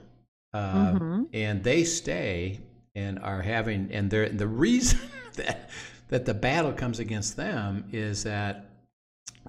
[0.53, 1.27] uh, Mhm.
[1.33, 2.59] and they stay
[2.95, 3.91] and are having.
[3.91, 4.99] And they're, the reason
[5.35, 5.69] that
[6.09, 8.65] that the battle comes against them is that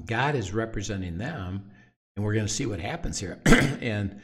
[0.06, 1.70] God is representing them,
[2.16, 3.38] and we're going to see what happens here.
[3.46, 4.20] and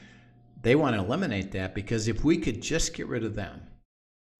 [0.62, 3.60] they want to eliminate that because if we could just get rid of them,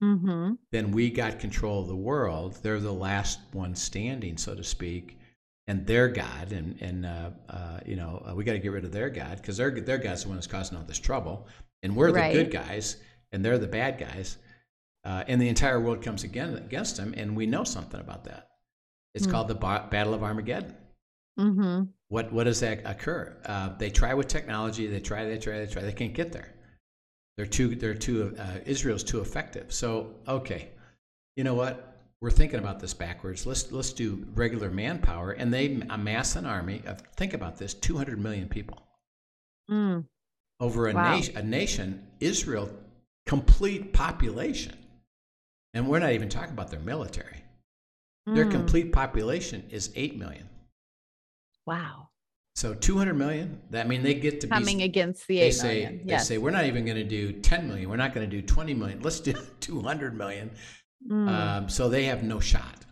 [0.03, 0.57] Mhm.
[0.73, 2.59] then we got control of the world.
[2.63, 5.19] They're the last one standing, so to speak,
[5.67, 6.53] and their God.
[6.53, 9.37] And and uh, uh, you know uh, we got to get rid of their God
[9.37, 11.47] because their their God's the one that's causing all this trouble,
[11.83, 12.33] and we're the Right.
[12.33, 12.97] good guys,
[13.33, 14.39] and they're the bad guys,
[15.05, 18.49] uh, and the entire world comes again against them, and we know something about that.
[19.15, 19.31] It's Hmm.
[19.33, 20.75] called the ba- Battle of Armageddon.
[21.39, 21.85] Mm-hmm.
[22.09, 23.37] What what does that occur?
[23.45, 24.87] Uh, they try with technology.
[24.87, 25.25] They try.
[25.27, 25.59] They try.
[25.59, 25.83] They try.
[25.83, 26.55] They can't get there.
[27.41, 27.75] They're too.
[27.75, 28.37] They're too.
[28.39, 29.73] Uh, Israel's too effective.
[29.73, 30.69] So okay,
[31.37, 31.97] you know what?
[32.21, 33.47] We're thinking about this backwards.
[33.47, 37.01] Let's let's do regular manpower, and they amass an army of.
[37.17, 38.87] Think about this: two hundred million people
[39.71, 40.05] Mm.
[40.61, 41.13] over a Wow.
[41.15, 41.37] nation.
[41.39, 42.69] A nation, Israel,
[43.25, 44.77] complete population,
[45.73, 47.43] and we're not even talking about their military.
[48.27, 48.51] Their Mm.
[48.51, 50.47] complete population is eight million.
[51.65, 52.10] Wow.
[52.61, 53.59] So 200 million.
[53.71, 56.07] That I mean they get to be Coming against the they say million.
[56.07, 57.89] they say we're not even going to do 10 million.
[57.89, 59.01] We're not going to do 20 million.
[59.01, 60.51] Let's do 200 million.
[61.11, 61.29] Mm.
[61.29, 62.85] Um, so they have no shot.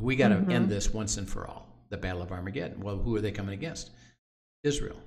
[0.00, 0.50] We got to Mhm.
[0.52, 1.68] end this once and for all.
[1.90, 2.80] The Battle of Armageddon.
[2.80, 3.90] Well, who are they coming against?
[4.64, 5.00] Israel.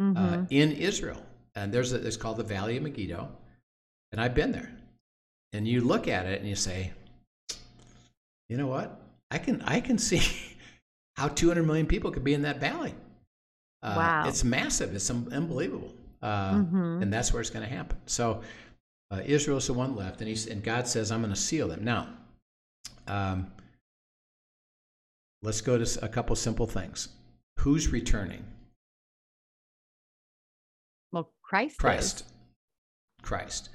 [0.00, 0.46] Uh, Mhm.
[0.50, 1.22] in Israel,
[1.54, 3.28] and there's a, it's called the Valley of Megiddo,
[4.10, 4.72] and I've been there.
[5.52, 6.90] And you look at it and you say,
[8.48, 9.00] you know what?
[9.30, 10.20] I can I can see
[11.16, 12.92] how 200 million people could be in that valley.
[13.82, 14.28] Uh, Wow.
[14.28, 14.94] It's massive.
[14.94, 15.94] It's un- unbelievable.
[16.22, 17.02] Uh, Mhm.
[17.02, 17.98] And that's where it's going to happen.
[18.06, 18.42] So
[19.10, 21.82] uh, Israel's the one left, and, he's, and God says, I'm going to seal them.
[21.82, 22.08] Now,
[23.08, 23.50] um,
[25.42, 27.08] let's go to a couple simple things.
[27.58, 28.44] Who's returning?
[31.12, 31.72] well, Christ.
[31.72, 31.78] is.
[31.78, 32.24] Christ.
[33.22, 33.68] Christ.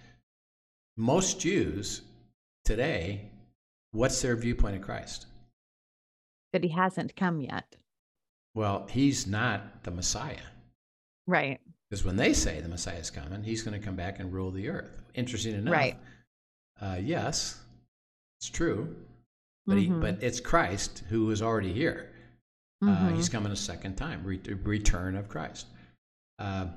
[0.97, 2.01] Most Jews
[2.63, 3.29] today,
[3.91, 5.25] what's their viewpoint of Christ?
[6.53, 7.75] That he hasn't come yet.
[8.55, 10.37] Well, he's not the Messiah.
[11.27, 11.59] Right.
[11.89, 14.49] Because when they say the Messiah is coming, he's going to come back and rule
[14.49, 15.03] the earth.
[15.13, 15.73] Interesting enough.
[15.73, 15.97] Right.
[16.81, 17.61] Uh, yes,
[18.39, 18.95] it's true.
[19.67, 20.01] But, he, Mhm.
[20.01, 22.11] but it's Christ who is already here.
[22.81, 23.15] Uh, Mhm.
[23.15, 25.67] he's coming a second time, re- return of Christ.
[26.39, 26.67] Uh,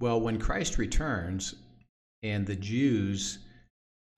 [0.00, 1.54] well, when Christ returns,
[2.22, 3.38] and the Jews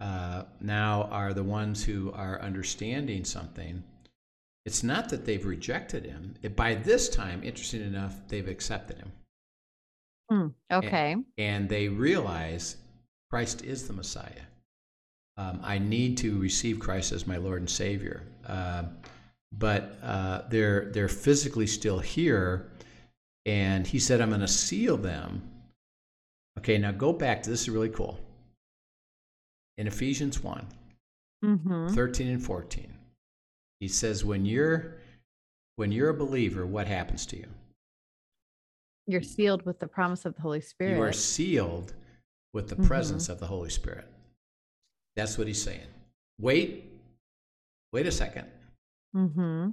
[0.00, 3.84] uh, now are the ones who are understanding something,
[4.64, 6.34] it's not that they've rejected him.
[6.42, 9.12] It, by this time, interesting enough, they've accepted him.
[10.30, 10.54] Mm.
[10.72, 11.16] Okay.
[11.38, 12.76] And they realize
[13.30, 14.46] Christ is the Messiah.
[15.36, 18.22] Um, I need to receive Christ as my Lord and Savior.
[18.46, 18.84] Uh,
[19.52, 22.70] but uh, they're they're physically still here,
[23.44, 25.42] and he said, "I'm going to seal them."
[26.58, 28.18] Okay, now go back to this is really cool.
[29.78, 30.66] In Ephesians 1,
[31.44, 31.88] Mm-hmm.
[31.88, 32.94] 13 and 14,
[33.82, 34.94] he says, "When you're
[35.74, 37.48] when you're a believer, what happens to you?
[39.08, 40.96] You're sealed with the promise of the Holy Spirit.
[40.96, 41.92] You are sealed
[42.52, 42.86] with the Mhm.
[42.86, 44.06] presence of the Holy Spirit."
[45.16, 45.88] That's what he's saying.
[46.38, 46.92] Wait,
[47.92, 48.46] wait a second.
[49.14, 49.70] mm-hmm.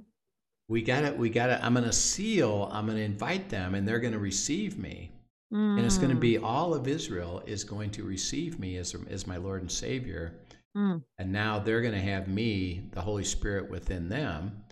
[0.68, 4.76] we gotta we gotta i'm gonna seal i'm gonna invite them and they're gonna receive
[4.78, 5.10] me
[5.50, 6.20] and it's gonna Mm.
[6.20, 10.34] be all of israel is going to receive me as, as my lord and savior
[10.76, 11.02] Mm.
[11.18, 14.62] and now they're gonna have me the holy spirit within them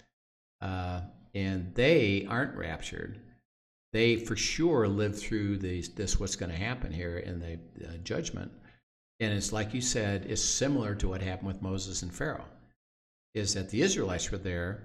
[0.60, 1.00] uh,
[1.34, 3.18] and they aren't raptured
[3.92, 7.54] they for sure live through these, this what's going to happen here in the
[7.88, 8.52] uh, judgment
[9.20, 12.44] and it's like you said it's similar to what happened with moses and pharaoh
[13.34, 14.82] is that the israelites were there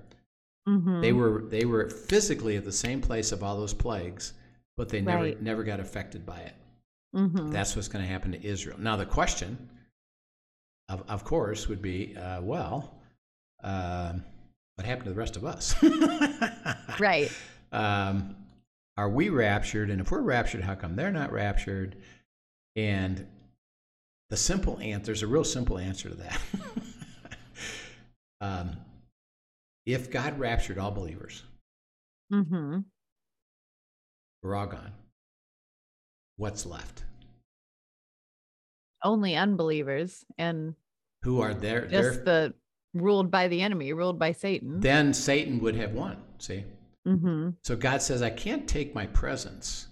[0.68, 1.02] Mhm.
[1.02, 4.32] they were they were physically at the same place of all those plagues,
[4.78, 5.42] but they never Right.
[5.42, 6.56] never got affected by it.
[7.14, 7.52] Mhm.
[7.52, 8.80] That's what's going to happen to Israel.
[8.80, 9.70] Now the question,
[10.90, 12.96] of of course, would be, uh, well,
[13.64, 14.24] um,
[14.76, 15.76] what happened to the rest of us?
[17.00, 17.32] Right.
[17.72, 18.36] Um,
[18.98, 19.90] are we raptured?
[19.90, 21.96] And if we're raptured, how come they're not raptured?
[22.76, 23.26] And
[24.30, 26.42] the simple answer, there's a real simple answer to that.
[28.42, 28.78] um,
[29.88, 31.42] if God raptured all believers,
[32.32, 32.82] Mm-hmm.
[34.44, 34.92] we're all gone.
[36.38, 37.04] What's left?
[39.04, 40.76] Only unbelievers and
[41.24, 41.86] Who are there?
[41.88, 42.54] just the
[42.94, 44.80] ruled by the enemy, ruled by Satan.
[44.80, 46.18] then Satan would have won.
[46.38, 46.64] See?
[47.08, 47.50] mm-hmm.
[47.64, 49.88] So God says, I can't take my presence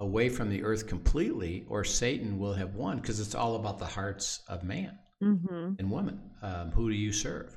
[0.00, 3.86] away from the earth completely, or Satan will have won, because it's all about the
[3.86, 5.74] hearts of man Mm-hmm.
[5.78, 6.20] and woman.
[6.42, 7.56] Um, who do you serve?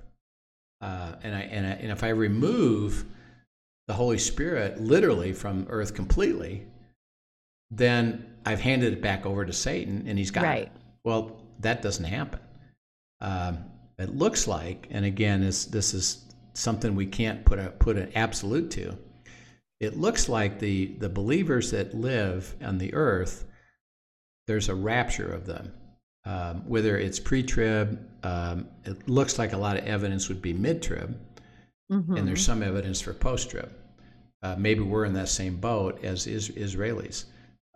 [0.80, 3.04] Uh, and, I, and, I, and if I remove
[3.88, 6.66] the Holy Spirit literally from earth completely,
[7.72, 10.64] then I've handed it back over to Satan and he's got Right.
[10.64, 10.72] it.
[11.04, 12.40] Well, that doesn't happen.
[13.22, 13.60] Um,
[13.98, 18.12] it looks like, and again, this, this is something we can't put, a, put an
[18.16, 18.98] absolute to.
[19.80, 23.46] It looks like the, the believers that live on the earth,
[24.48, 25.74] there's a rapture of them
[26.26, 31.18] um, whether it's pre-trib, um, it looks like a lot of evidence would be mid-trib,
[31.90, 32.18] Mm-hmm.
[32.18, 33.72] and there's some evidence for post-trib.
[34.44, 37.24] Uh, maybe we're in that same boat as is- Israelis,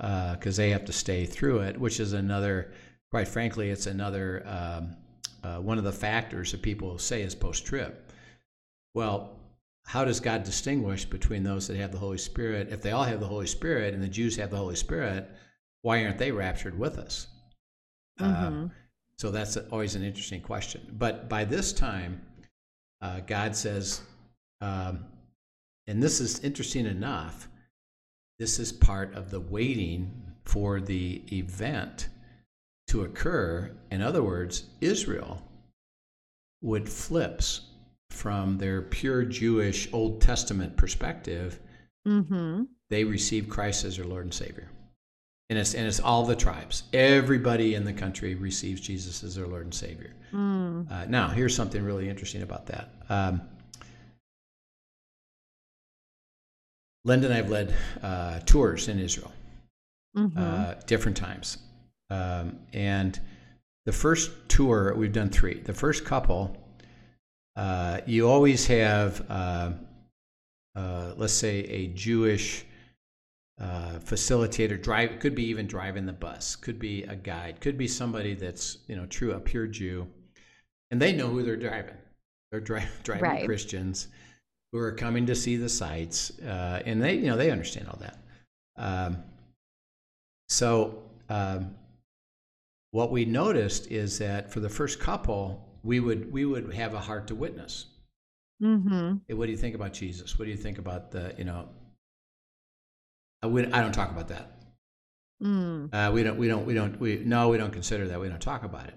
[0.02, 2.74] because they have to stay through it, which is another.
[3.12, 4.96] Quite frankly, it's another um,
[5.44, 7.94] uh, one of the factors that people say is post trib.
[8.94, 9.38] Well,
[9.86, 12.70] how does God distinguish between those that have the Holy Spirit?
[12.72, 15.30] If they all have the Holy Spirit and the Jews have the Holy Spirit,
[15.82, 17.28] why aren't they raptured with us?
[18.20, 18.66] Mm-hmm.
[18.66, 18.70] Uh,
[19.18, 20.82] so that's always an interesting question.
[20.94, 22.22] But by this time,
[23.02, 24.02] uh, God says,
[24.62, 25.06] um,
[25.88, 27.48] and this is interesting enough,
[28.42, 30.12] this is part of the waiting
[30.46, 32.10] for the event
[32.88, 33.72] to occur.
[33.92, 35.48] In other words, Israel
[36.64, 37.62] would flips
[38.10, 41.60] from their pure Jewish Old Testament perspective,
[42.08, 42.64] Mm-hmm.
[42.90, 44.72] they receive Christ as their Lord and Savior.
[45.52, 46.82] And it's, and it's all the tribes.
[46.94, 50.16] Everybody in the country receives Jesus as their Lord and Savior.
[50.34, 50.92] Mm.
[50.92, 52.90] Uh, now, here's something really interesting about that.
[53.08, 53.42] Um,
[57.04, 59.32] Linda and I have led uh, tours in Israel,
[60.18, 60.38] Mm-hmm.
[60.38, 61.58] uh, different times.
[62.10, 63.18] Um, and
[63.86, 65.62] the first tour, we've done three.
[65.62, 66.58] The first couple,
[67.56, 69.72] uh, you always have, uh,
[70.76, 72.66] uh, let's say, a Jewish
[73.60, 75.20] uh, facilitator drive.
[75.20, 76.58] Could be even driving the bus.
[76.58, 77.62] Could be a guide.
[77.62, 80.08] Could be somebody that's you know true a pure Jew,
[80.92, 81.96] and they know who they're driving.
[82.52, 83.46] They're dri- driving Right.
[83.46, 84.10] Christians
[84.72, 88.00] who are coming to see the sites, uh, and they you know they understand all
[88.00, 88.18] that.
[88.78, 89.24] Um,
[90.50, 91.76] so um,
[92.92, 97.00] what we noticed is that for the first couple, we would we would have a
[97.00, 97.88] heart to witness.
[98.62, 99.16] Mm-hmm.
[99.28, 100.38] Hey, what do you think about Jesus?
[100.38, 101.70] What do you think about the you know?
[103.42, 104.62] I, we, I don't talk about that.
[105.42, 105.90] Mm.
[105.92, 106.38] Uh, we don't.
[106.38, 106.66] We don't.
[106.66, 107.00] We don't.
[107.00, 107.50] We no.
[107.50, 108.20] We don't consider that.
[108.20, 108.94] We don't talk about it.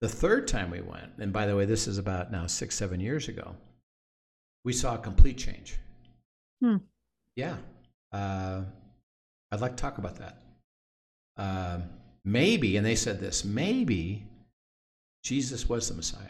[0.00, 3.00] The third time we went, and by the way, this is about now six, seven
[3.00, 3.54] years ago.
[4.64, 5.78] We saw a complete change.
[6.60, 6.76] Hmm.
[7.36, 7.56] Yeah.
[8.12, 8.62] Uh,
[9.50, 10.38] I'd like to talk about that.
[11.36, 11.84] Um,
[12.24, 13.44] maybe, and they said this.
[13.44, 14.24] Maybe
[15.24, 16.20] Jesus was the Messiah.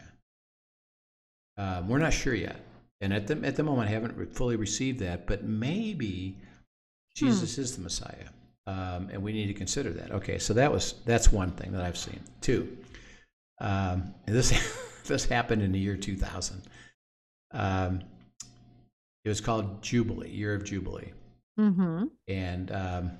[1.57, 2.59] Um, we're not sure yet,
[3.01, 5.27] and at the at the moment, I haven't fully received that.
[5.27, 6.35] But maybe
[7.15, 8.29] Jesus is the Messiah,
[8.65, 10.11] um, and we need to consider that.
[10.11, 12.19] Okay, so that was that's one thing that I've seen.
[12.41, 12.75] Two,
[13.61, 14.51] um, this
[15.05, 16.61] this happened in the year 2000.
[17.51, 18.01] Um,
[19.23, 21.13] it was called Jubilee, Year of Jubilee,
[21.59, 22.05] Mm-hmm.
[22.27, 23.11] and um,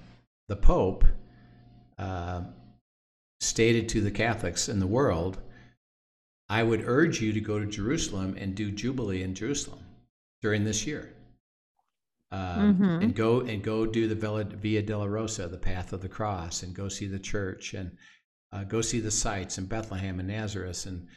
[0.48, 1.06] the Pope
[2.00, 2.42] uh,
[3.40, 5.38] stated to the Catholics in the world,
[6.50, 9.86] "I would urge you to go to Jerusalem and do Jubilee in Jerusalem
[10.42, 11.14] during this year."
[12.32, 13.04] um, Mhm.
[13.04, 16.74] and go and go do the Villa, Via Dolorosa, the Path of the Cross, and
[16.74, 17.96] go see the church, and
[18.52, 21.08] uh, go see the sites in Bethlehem and Nazareth, and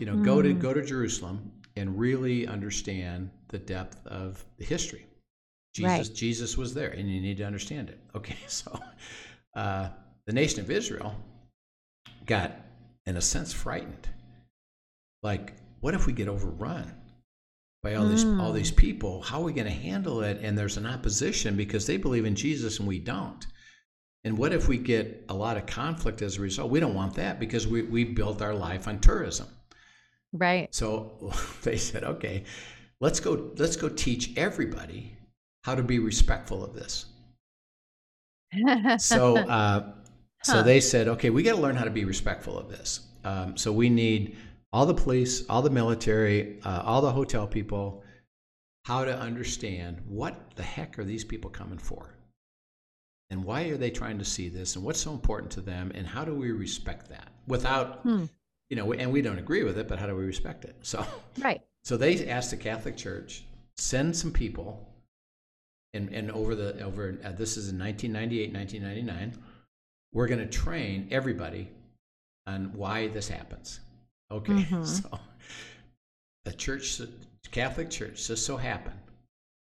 [0.00, 0.58] you know, go to Mm.
[0.60, 5.06] go to Jerusalem and really understand the depth of the history.
[5.74, 6.14] Jesus, Right.
[6.16, 7.98] Jesus was there, and you need to understand it.
[8.14, 8.78] Okay, so
[9.56, 9.88] uh,
[10.26, 11.14] the nation of Israel
[12.26, 12.52] got,
[13.06, 14.08] in a sense, frightened.
[15.22, 16.92] Like, what if we get overrun?
[17.82, 18.54] by all these all Mm.
[18.54, 19.20] these people.
[19.20, 20.38] How are we going to handle it?
[20.42, 23.46] And there's an opposition because they believe in Jesus and we don't.
[24.24, 26.70] And what if we get a lot of conflict as a result?
[26.70, 29.48] We don't want that because we, we built our life on tourism.
[30.34, 30.74] Right.
[30.74, 31.32] So
[31.62, 32.44] they said, okay,
[33.00, 35.16] let's go let's go teach everybody
[35.64, 37.06] how to be respectful of this.
[38.98, 39.92] So uh,
[40.42, 40.62] so Huh.
[40.62, 43.08] they said, okay, we got to learn how to be respectful of this.
[43.24, 44.36] Um, so we need
[44.74, 48.02] all the police, all the military, uh, all the hotel people,
[48.84, 52.18] how to understand what the heck are these people coming for,
[53.30, 56.06] and why are they trying to see this, and what's so important to them, and
[56.06, 58.24] how do we respect that without, Hmm.
[58.70, 60.76] You know, and we don't agree with it, but how do we respect it?
[60.82, 61.04] So.
[61.38, 61.60] right.
[61.84, 63.44] So they asked the Catholic Church
[63.76, 64.88] send some people,
[65.92, 69.38] and and over the over uh, this is in 1998, 1999.
[70.14, 71.68] We're going to train everybody
[72.46, 73.80] on why this happens.
[74.32, 74.86] Okay, Mhm.
[75.02, 75.20] so
[76.46, 77.02] the church,
[77.50, 78.98] Catholic Church, just so happened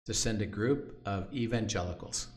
[0.05, 2.27] to send a group of evangelicals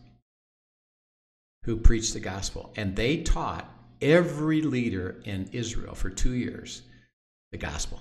[1.65, 3.69] who preached the gospel, and they taught
[4.03, 6.83] every leader in Israel for two years
[7.53, 8.01] the gospel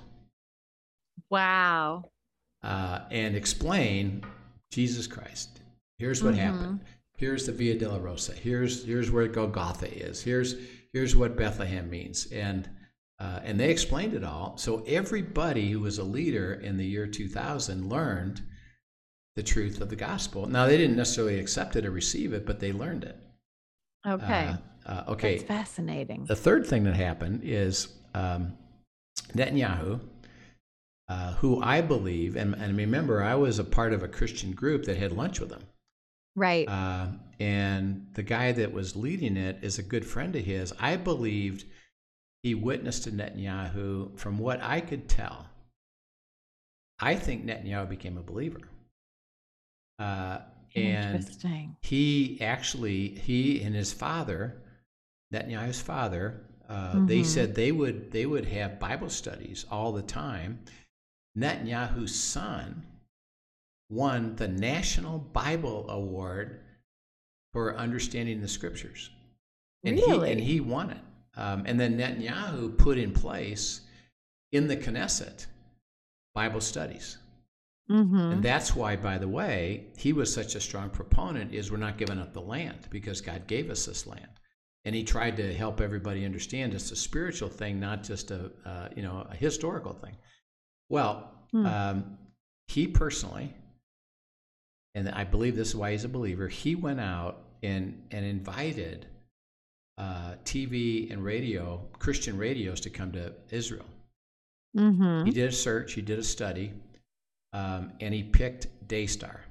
[1.30, 2.12] Wow.
[2.64, 4.24] uh, and explain
[4.72, 5.62] Jesus Christ.
[5.97, 6.38] Here's what Mhm.
[6.38, 6.80] happened.
[7.18, 8.34] Here's the Via Dolorosa.
[8.34, 10.22] Here's here's where Golgotha is.
[10.24, 10.56] Here's
[10.93, 12.70] here's what Bethlehem means, and
[13.20, 14.58] uh, and they explained it all.
[14.58, 18.41] So everybody who was a leader in the year 2000 learned
[19.36, 20.47] the truth of the gospel.
[20.47, 23.18] Now they didn't necessarily accept it or receive it, but they learned it.
[24.08, 24.47] Okay.
[24.47, 24.58] Uh,
[24.92, 25.38] uh, okay.
[25.38, 26.26] That's fascinating.
[26.26, 28.58] The third thing that happened is um,
[29.34, 30.02] Netanyahu,
[31.08, 34.84] uh, who I believe, and, and remember, I was a part of a Christian group
[34.86, 35.64] that had lunch with him.
[36.36, 36.68] right.
[36.68, 37.08] Uh,
[37.39, 40.74] and the guy that was leading it is a good friend of his.
[40.80, 41.64] I believed
[42.44, 45.48] he witnessed to Netanyahu, from what I could tell,
[47.00, 48.62] I think Netanyahu became a believer.
[49.98, 50.39] Uh,
[50.76, 51.76] and Interesting.
[51.82, 54.61] he actually he and his father
[55.34, 57.26] netanyahu's father uh, they Mhm.
[57.26, 60.64] said they would they would have bible studies all the time.
[61.38, 62.86] Netanyahu's son
[63.90, 66.62] won the national bible award
[67.52, 69.10] for understanding the scriptures.
[69.84, 71.02] And he and he won it.
[71.36, 73.82] Um, and then netanyahu put in place
[74.54, 75.48] in the knesset
[76.34, 77.18] bible studies.
[77.90, 81.78] Hmm and that's why, by the way, he was such a strong proponent is we're
[81.78, 84.30] not giving up the land because God gave us this land.
[84.86, 88.90] And he tried to help everybody understand it's a spiritual thing, not just a, uh,
[88.96, 90.18] you know, a historical thing.
[90.90, 91.66] Well, Hmm.
[91.66, 92.18] um,
[92.68, 93.54] he personally,
[94.96, 99.06] and I believe this is why he's a believer, he went out and, and invited
[99.98, 103.86] uh, TV and radio, Christian radios to come to Israel.
[104.76, 106.74] hmm He did a search, he did a study,
[107.54, 109.42] um, and he picked Daystar.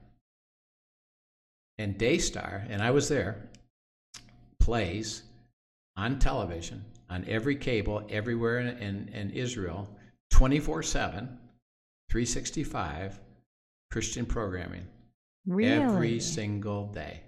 [1.78, 3.48] And Daystar, and I was there,
[4.60, 5.24] plays
[5.96, 9.88] on television, on every cable, everywhere in, in, in Israel,
[10.30, 11.38] 24 7,
[12.10, 13.20] 365
[13.90, 14.86] Christian programming
[15.46, 15.72] Really?
[15.72, 17.22] every single day.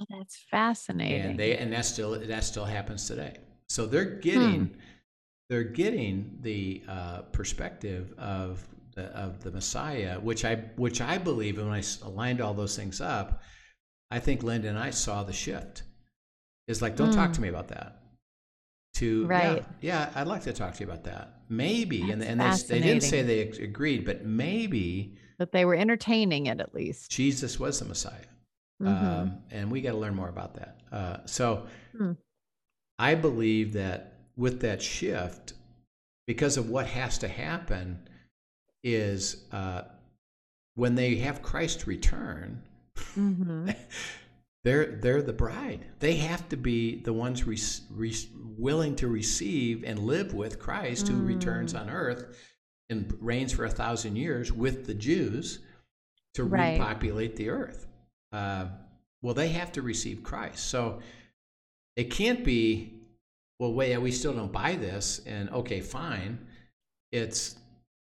[0.00, 1.20] oh, that's fascinating.
[1.22, 3.36] And they and that still that still happens today.
[3.68, 4.20] So they're Hmm.
[4.20, 4.76] getting
[5.50, 11.58] they're getting the uh, perspective of the of the Messiah, which I which I believe,
[11.58, 13.42] and I aligned all those things up,
[14.10, 15.82] I think Linda and I saw the shift.
[16.68, 17.32] It's like, don't talk Hmm.
[17.34, 18.02] to me about that.
[18.94, 19.64] To Right.
[19.80, 21.42] yeah, yeah, I'd like to talk to you about that.
[21.48, 25.74] Maybe, and That's and they, they didn't say they agreed, but maybe but they were
[25.76, 27.10] entertaining it at least.
[27.10, 28.26] Jesus was the Messiah.
[28.82, 28.86] Mhm.
[29.02, 30.80] Um, and we got to learn more about that.
[30.92, 31.66] Uh, so
[31.96, 32.12] Hmm.
[32.98, 35.52] I believe that with that shift,
[36.26, 38.08] because of what has to happen,
[38.82, 39.82] is uh,
[40.74, 42.62] when they have Christ return,
[43.14, 43.74] Mhm.
[44.64, 45.86] they're they're the bride.
[46.00, 47.58] They have to be the ones re-
[47.90, 48.28] re-
[48.58, 51.80] willing to receive and live with Christ, who returns Mm.
[51.82, 52.36] on earth
[52.90, 55.60] and reigns for a thousand years with the Jews
[56.34, 56.78] to Right.
[56.78, 57.86] repopulate the earth.
[58.32, 58.68] Uh,
[59.22, 60.66] well, they have to receive Christ.
[60.66, 61.00] So
[61.96, 63.00] it can't be,
[63.58, 66.46] well, wait, we still don't buy this, and okay, fine.
[67.12, 67.56] It's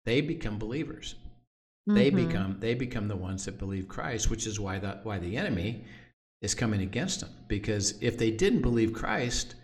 [0.05, 1.15] they become believers
[1.87, 2.27] they Mhm.
[2.29, 5.85] become they become the ones that believe Christ, which is why the why the enemy
[6.43, 7.31] is coming against them.
[7.49, 9.55] Because if they didn't believe Christ,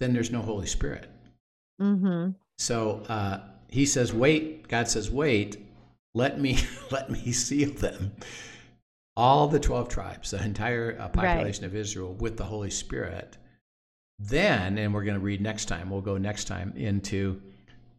[0.00, 1.08] then there's no Holy Spirit.
[1.80, 2.34] Mhm.
[2.58, 5.56] So uh, he says, "Wait." God says, "Wait.
[6.14, 6.58] Let me
[6.90, 8.12] let me seal them."
[9.16, 13.36] All the twelve tribes, the entire uh, population of Israel, with the Holy Spirit.
[14.18, 15.88] Then, and we're going to read next time.
[15.88, 17.40] We'll go next time into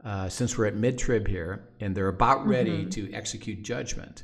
[0.03, 2.91] uh, since we're at mid trib here, and they're about ready Mhm.
[2.91, 4.23] to execute judgment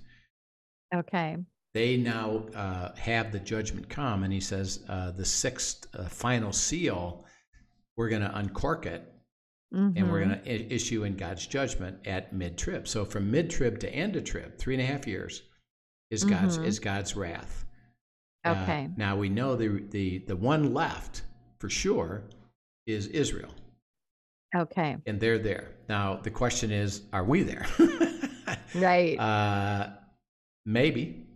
[0.93, 1.37] Okay.
[1.73, 6.51] They now uh, have the judgment come, and he says uh, the sixth uh, final
[6.51, 7.25] seal,
[7.95, 9.03] we're going to uncork it,
[9.71, 10.29] and we're Mhm.
[10.29, 12.87] going to issue in God's judgment at mid trib.
[12.87, 15.43] So from mid trib to end of trib, three and a half years,
[16.09, 16.63] is God's Mhm.
[16.65, 17.65] is God's wrath.
[18.45, 18.89] Uh, Okay.
[18.95, 21.23] now we know the the the one left
[21.59, 22.23] for sure
[22.85, 23.53] is Israel,
[24.55, 24.95] Okay.
[25.05, 25.75] and they're there.
[25.89, 27.65] Now the question is, are we there?
[28.75, 29.17] Right.
[29.19, 29.89] Uh,
[30.65, 31.26] maybe.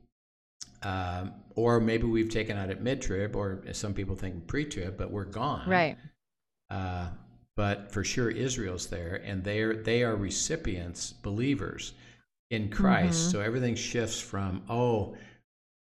[0.83, 4.97] Um, or maybe we've taken out at mid trib, or some people think pre trib,
[4.97, 5.67] but we're gone.
[5.69, 5.97] right.
[6.69, 7.09] Uh,
[7.57, 11.93] but for sure, Israel's there, and they're they are recipients, believers
[12.49, 13.27] in Christ.
[13.27, 13.31] Mhm.
[13.31, 15.15] So everything shifts from oh,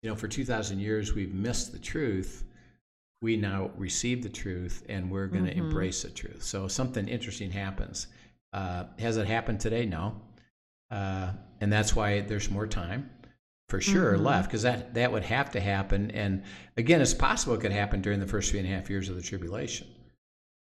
[0.02, 2.44] you know, for two thousand years we've missed the truth.
[3.22, 5.58] We now receive the truth, and we're going to Mhm.
[5.58, 6.42] embrace the truth.
[6.42, 8.06] So something interesting happens.
[8.52, 9.86] Uh, has it happened today?
[9.86, 10.20] No,
[10.90, 13.10] uh, and that's why there's more time
[13.68, 14.22] for sure Mhm.
[14.22, 16.10] left because that that would have to happen.
[16.12, 16.44] And
[16.76, 19.16] again, it's possible it could happen during the first three and a half years of
[19.16, 19.88] the tribulation,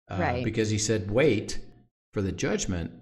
[0.08, 0.44] uh, Right.
[0.44, 1.58] Because he said, "Wait
[2.12, 2.92] for the judgment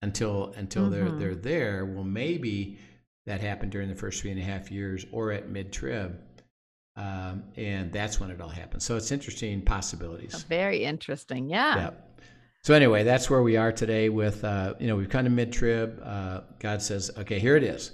[0.00, 1.18] until until they're Mhm.
[1.18, 2.78] they're there." Well, maybe
[3.26, 6.18] that happened during the first three and a half years or at mid trib,
[6.96, 8.84] um, and that's when it all happens.
[8.84, 10.42] So it's interesting possibilities.
[10.44, 11.48] Very interesting.
[11.48, 11.76] Yeah.
[11.84, 12.08] Yep.
[12.64, 14.08] So anyway, that's where we are today.
[14.08, 16.00] With uh, you know, we've kind of mid trib.
[16.02, 17.92] Uh, God says, "Okay, here it is.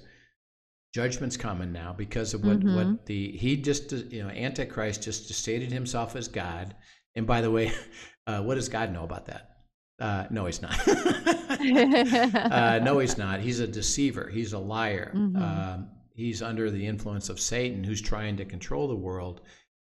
[0.95, 2.75] Judgment's coming now because of what Mhm.
[2.75, 6.75] what the he just you know Antichrist just stated himself as God.
[7.15, 7.73] And by the way,
[8.27, 9.57] uh, what does God know about that?
[10.01, 10.79] Uh, no, he's not.
[10.89, 13.41] uh, no, he's not.
[13.41, 14.29] He's a deceiver.
[14.29, 15.13] He's a liar.
[15.15, 15.37] Mhm.
[15.41, 19.41] Um, he's under the influence of Satan, who's trying to control the world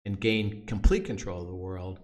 [0.06, 2.00] and gain complete control of the world.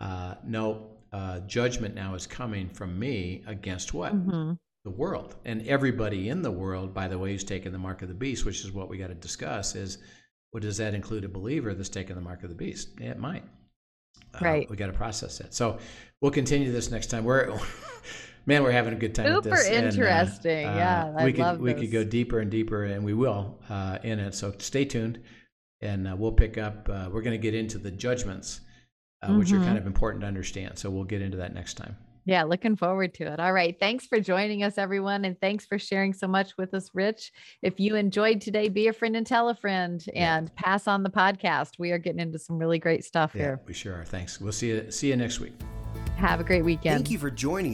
[0.00, 4.14] Uh, no, uh, judgment now is coming from me against what?
[4.14, 4.58] Mhm.
[4.86, 5.34] The world.
[5.44, 8.44] And everybody in the world, by the way, who's taken the mark of the beast,
[8.46, 9.98] which is what we got to discuss, is
[10.52, 12.90] well, does that include a believer that's taken the mark of the beast?
[13.00, 13.42] Yeah, it might.
[14.32, 14.70] Uh, Right.
[14.70, 15.52] we got to process that.
[15.52, 15.78] So
[16.20, 17.24] we'll continue this next time.
[17.24, 17.58] We're
[18.46, 19.34] man, we're having a good time.
[19.34, 19.66] with Super this.
[19.66, 20.62] And, uh, interesting.
[20.62, 24.20] Yeah, I we could we could go deeper and deeper, and we will uh, in
[24.20, 24.36] it.
[24.36, 25.18] So stay tuned,
[25.80, 26.88] and uh, we'll pick up.
[26.88, 28.60] Uh, we're going to get into the judgments,
[29.22, 30.78] uh, which are kind of important to understand.
[30.78, 31.96] So we'll get into that next time.
[32.26, 33.38] Yeah, looking forward to it.
[33.40, 33.76] All right.
[33.78, 35.24] Thanks for joining us, everyone.
[35.24, 37.30] And thanks for sharing so much with us, Rich.
[37.62, 40.36] If you enjoyed today, be a friend and tell a friend Yeah.
[40.38, 41.78] and pass on the podcast.
[41.78, 43.60] We are getting into some really great stuff here.
[43.66, 44.04] we sure are.
[44.04, 44.40] Thanks.
[44.40, 45.54] We'll see you see you next week.
[46.16, 46.96] Have a great weekend.
[46.96, 47.64] Thank you for joining